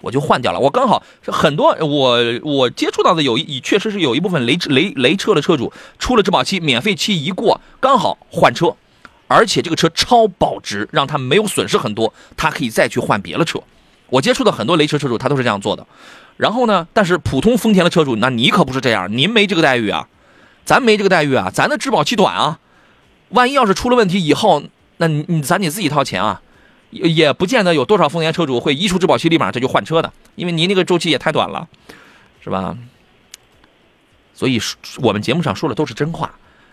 [0.00, 0.58] 我就换掉了。
[0.58, 8.74] 我刚好很多我我接触到的有一确实是有一部分雷雷雷车的车主出了质保期，免费期一过，刚好换车，
[9.32, 13.60] 而且这个车超保值，让他没有损失很多，他可以再去换别的车。
[14.08, 15.86] 我接触的很多雷车车主，他都是这样做的。
[16.36, 20.08] 然后呢，但是普通丰田的车主，那你可不是这样，您没这个待遇啊。
[20.64, 22.60] 咱没这个待遇啊，咱的质保期短啊，
[23.30, 24.62] 万一要是出了问题以后，
[24.98, 26.40] 那你咱得自己掏钱啊，
[26.90, 31.66] 也也不见得有多少丰田车主会一出质保期立马这就换车的，因为您那个周期也太短了，
[32.40, 32.76] 是吧？
[34.34, 34.60] 所以
[34.98, 36.32] 我们节目上说的都是真话，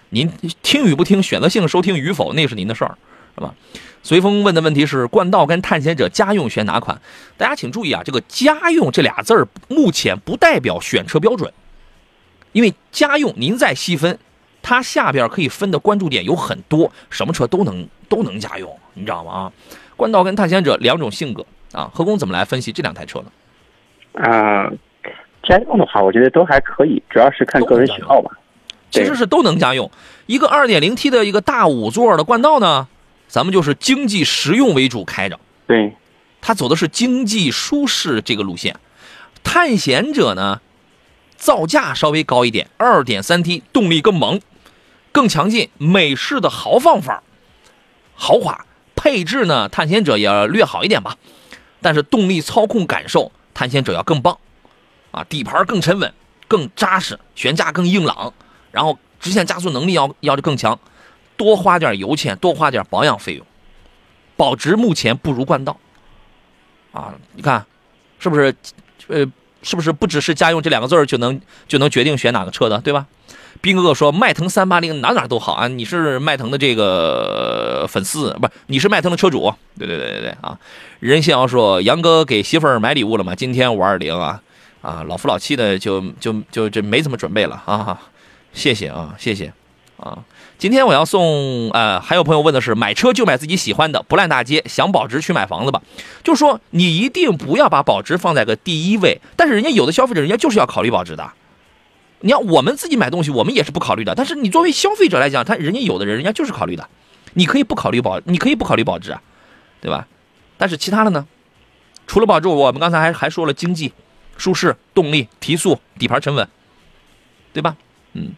[0.09, 0.31] 您
[0.61, 2.97] 听与不听，选择性收听与否，那是您的事儿，
[3.35, 3.53] 是吧？
[4.01, 6.99] 随风问的问题是冠道跟探险者家用选哪款？
[7.37, 11.51] 大家请注意啊，这个家用这俩字儿目前不代表选车标准。
[12.53, 14.17] 因为家用，您再细分，
[14.61, 19.31] 它下边可以分的关注点有很多，什么车都能都能家用，你知道吗？
[19.31, 19.51] 啊，
[19.95, 23.31] 冠道跟探险者两种性格啊，何工怎么来分析这两台车呢？
[24.13, 24.71] 啊、
[25.43, 28.31] 家用的话，我觉得都还可以，主要是看个人喜好吧。
[28.91, 29.89] 其实是都能家用。
[30.25, 32.87] 一个 2.0T 的一个大五座的冠道呢，
[33.27, 35.95] 咱们就是经济实用为主开着，对，
[36.41, 38.75] 它走的是经济舒适这个路线。
[39.43, 40.61] 探险者呢？
[41.37, 44.41] 造价稍微高一点，2.3T 动力更猛，
[45.13, 47.23] 更强劲，美式的豪放范儿，
[48.13, 51.15] 豪华配置呢，探险者也略好一点吧，
[51.81, 54.37] 但是动力操控感受，探险者要更棒，
[55.11, 56.13] 啊，底盘更沉稳，
[56.49, 58.33] 更扎实，悬架更硬朗，
[58.71, 60.79] 然后直线加速能力要要的更强，
[61.37, 63.45] 多花点油钱，多花点保养费用，
[64.35, 65.77] 保值目前不如冠道，
[66.91, 67.65] 啊，你看，
[68.19, 68.55] 是不是？
[69.07, 69.25] 呃。
[69.61, 73.05] 是不是不只是家用这两个字儿就能 就能决定选哪个车的，对吧？
[73.59, 80.57] 斌哥哥说迈腾三八零哪哪都好啊，你是迈腾的这个粉丝，不，你是迈腾的车主，对对对对对啊。
[81.01, 83.35] 任逍遥说杨哥给媳妇儿买礼物了吗？
[83.35, 84.41] 今天五二零啊
[84.81, 88.01] 啊，老夫老妻的就就就这没怎么准备了啊，
[88.59, 89.53] 谢谢啊，谢谢
[89.97, 90.25] 啊。
[90.57, 95.81] 今天我要送，呃，还有朋友问的是，买车就买自己喜欢的，不烂大街，想保值去买房子吧。
[96.25, 101.31] 就说你一定不要把保值放在个第一位，但是人家有的消费者，人家就是要考虑保值的。
[102.19, 104.13] 你要我们自己买东西，我们也是不考虑的。
[104.13, 106.89] 但是你作为消费者来讲，他人家有的人，人家就是考虑的。
[107.35, 109.21] 你可以不考虑保，你可以不考虑保值啊，
[109.79, 110.05] 对吧？
[110.57, 111.25] 但是其他的呢？
[112.07, 113.93] 除了保值，我们刚才还还说了经济、
[114.35, 116.45] 舒适、动力、提速、底盘沉稳，
[117.53, 117.77] 对吧？
[118.11, 118.33] 嗯。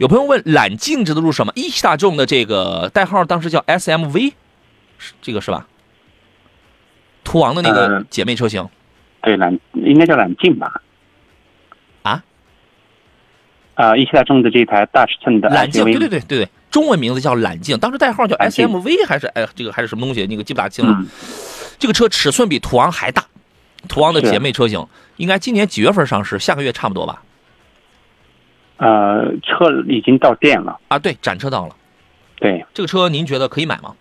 [0.00, 1.52] 有朋友问揽境值得入手吗？
[1.54, 4.32] 一汽大众的这个代号当时叫 SMV，
[4.96, 5.66] 是这个是吧？
[7.22, 8.66] 途昂的那个姐妹车型，
[9.20, 10.80] 对揽应该叫揽境吧？
[12.02, 12.24] 啊？
[13.74, 20.26] 啊，一汽大众的这台大尺寸的揽境，对对对对对，中文名字叫揽境，当时代号叫 SMV 还是哎这个还是什么东西？
[20.26, 20.96] 那个记不大清了。
[20.98, 21.06] 嗯、
[21.78, 23.22] 这个车尺寸比途昂还大，
[23.86, 24.86] 途昂的姐妹车型
[25.18, 26.38] 应该今年几月份上市？
[26.38, 27.22] 下个月差不多吧？
[28.80, 31.76] 呃，车已经到店了啊，对，展车到了。
[32.36, 33.94] 对，这个车您觉得可以买吗？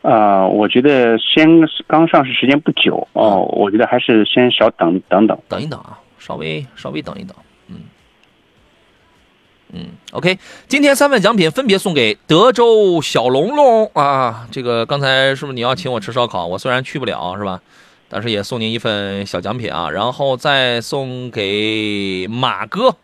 [0.00, 1.48] 呃，我觉得先
[1.86, 5.38] 刚上市时间不久哦，我觉得还是先少等等等。
[5.48, 7.36] 等一等啊，稍微稍微等一等，
[7.68, 7.76] 嗯
[9.72, 10.36] 嗯，OK，
[10.66, 16.48] 今天三份奖品分别送给德州小龙龙啊，这个刚才是不是你要请我吃烧烤？
[16.48, 17.60] 我虽然去不了是吧，
[18.08, 22.96] 但是也送您一份小奖品啊，然后再送给马哥，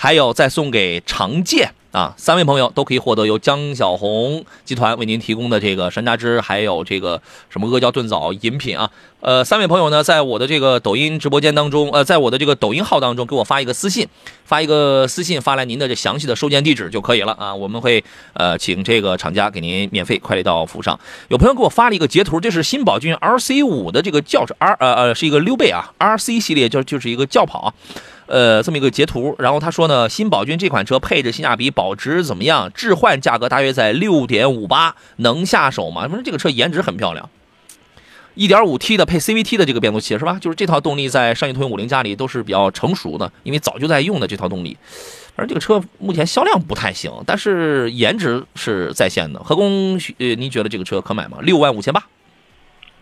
[0.00, 1.74] 还有再送给常健。
[1.90, 8.90] 啊，三位朋友都可以获得由江小红集团为您提供的这个山楂汁，还有这个什么阿胶炖枣饮品啊。
[9.20, 14.06] 呃，三位朋友呢，在我的这个抖音直播间当中，呃，在我的这个抖音号当中给我发一个私信，
[14.44, 17.54] 发一个私信发来您的这详细的收件地址就可以了啊。
[17.54, 21.00] 我们会呃请这个厂家给您免费快递到府上。
[21.28, 27.74] 有朋友给我发了一个截图，这是新宝骏 RC 五的这个轿车 R 呃呃是一个溜背啊，RC 系列就就是一个轿跑啊。
[28.28, 32.70] 呃，这么一个截图，然后他说呢，新宝骏这款车配置性价比、保值怎么样？
[32.72, 36.02] 置换价格大约在六点五八，能下手吗？
[36.02, 37.28] 反正这个车颜值很漂亮，
[38.34, 40.38] 一点五 T 的配 CVT 的这个变速器是吧？
[40.40, 44.76] 就是这套动力在上汽通用五菱家里都是比较成熟的，因为早就在用的这套动力。
[45.34, 49.40] 反正这个车目前销量不太行，但是颜值是在线的。
[49.40, 51.38] 何工，呃，您觉得这个车可买吗？
[51.42, 52.02] 六万五千八。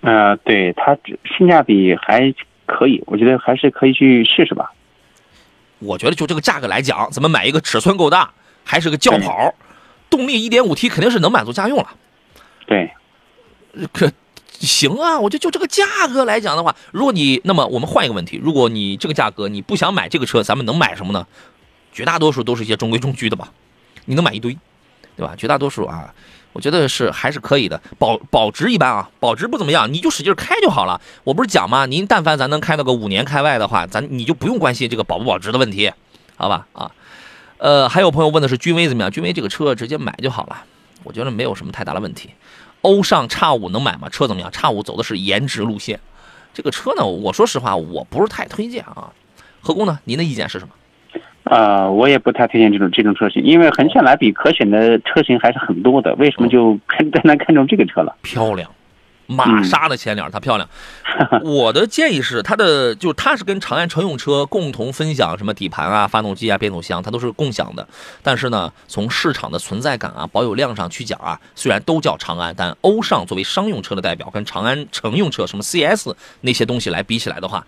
[0.03, 0.97] 呃，对它
[1.37, 2.33] 性价比还
[2.67, 4.71] 可以，我觉得还是可以去试试吧。
[5.79, 8.33] 我觉得就这个价格来讲，咱们买一个尺寸够大，
[8.65, 9.55] 还是个轿跑，
[10.09, 11.91] 动力 1.5T 肯定是能满足家用了。
[12.67, 12.91] 对，
[13.93, 14.11] 可
[14.59, 21.27] 行啊，我觉得就这个价格来讲的话，如果你那么我们换一个问题，如果你这个价格你不想买这个车，咱们能买什么呢？
[21.93, 23.53] 绝大多数都是一些中规中矩的吧，
[24.07, 24.57] 你能买一堆，
[25.17, 25.35] 对吧？
[25.37, 26.15] 绝大多数啊。
[26.57, 30.99] 我觉得是还是可以的，保保值一般啊，保值不怎么样，你就使劲开就好了。
[31.23, 31.85] 我不是讲吗？
[31.85, 35.93] 您但凡咱能开到个五年开外的话，咱你就不用关心这个保不保值的问题，
[36.39, 36.67] 好吧？
[36.73, 36.91] 啊，
[37.59, 39.13] 呃，还有朋友问的是君威怎么样？
[39.13, 40.65] 君威这个车直接买就好了，
[41.05, 42.31] 我觉得没有什么太大的问题。
[42.81, 44.09] 欧尚叉五能买吗？
[44.09, 44.51] 车怎么样？
[44.51, 46.01] 叉五走的是颜值路线，
[46.55, 49.13] 这个车呢，我说实话，我不是太推荐啊。
[49.61, 49.99] 何工呢？
[50.05, 50.73] 您的意见是什么？
[51.47, 56.13] 啊，我也不太推荐这种这种车型，因为横向来比可选的车型还是很多的。
[56.17, 58.17] 为什么就看 单单看中这个车了？
[58.23, 58.69] 漂亮，
[59.27, 60.69] 玛莎的前脸它漂亮。
[61.45, 67.87] 我的建议是，它的就它是跟长安乘用车共同分享什么底盘啊、发动机啊、变速箱，它都是共享的。
[68.25, 76.09] 但是呢，从市场的存在感啊、保有量上去讲啊，虽然都叫长安，但欧尚作为商用车的代表，跟长安乘用车什么 CS
[76.41, 77.65] 那些东西来比起来的话。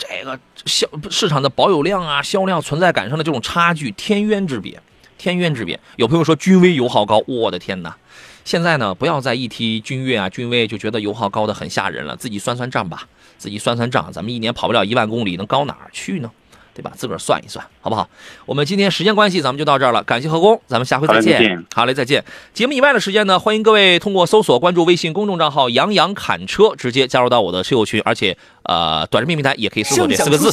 [0.00, 4.80] 这个销市场的保有量啊，销量存在感上的这种差距，天渊之别，
[5.18, 5.78] 天渊之别。
[5.96, 7.94] 有朋友说君威油耗高，我的天哪！
[8.42, 16.30] 现在呢，不要再一提君越啊、君威就觉得油耗高的很吓人了，自己算算账吧，自己算算账，咱们一年跑不了一万公里，能高哪儿去呢？
[16.74, 16.92] 对吧？
[16.96, 18.08] 自个儿算一算，好不好？
[18.46, 20.02] 我们今天时间关系，咱们就到这儿了。
[20.04, 21.64] 感谢何工，咱们下回再见。
[21.74, 22.24] 好嘞，再见。
[22.54, 30.50] 节目以外的时间呢，欢迎各位通过搜索关注微信公众账号“杨洋侃车”，直接加入到我的车友群，而且呃，短视频平台也可以搜索这四个字。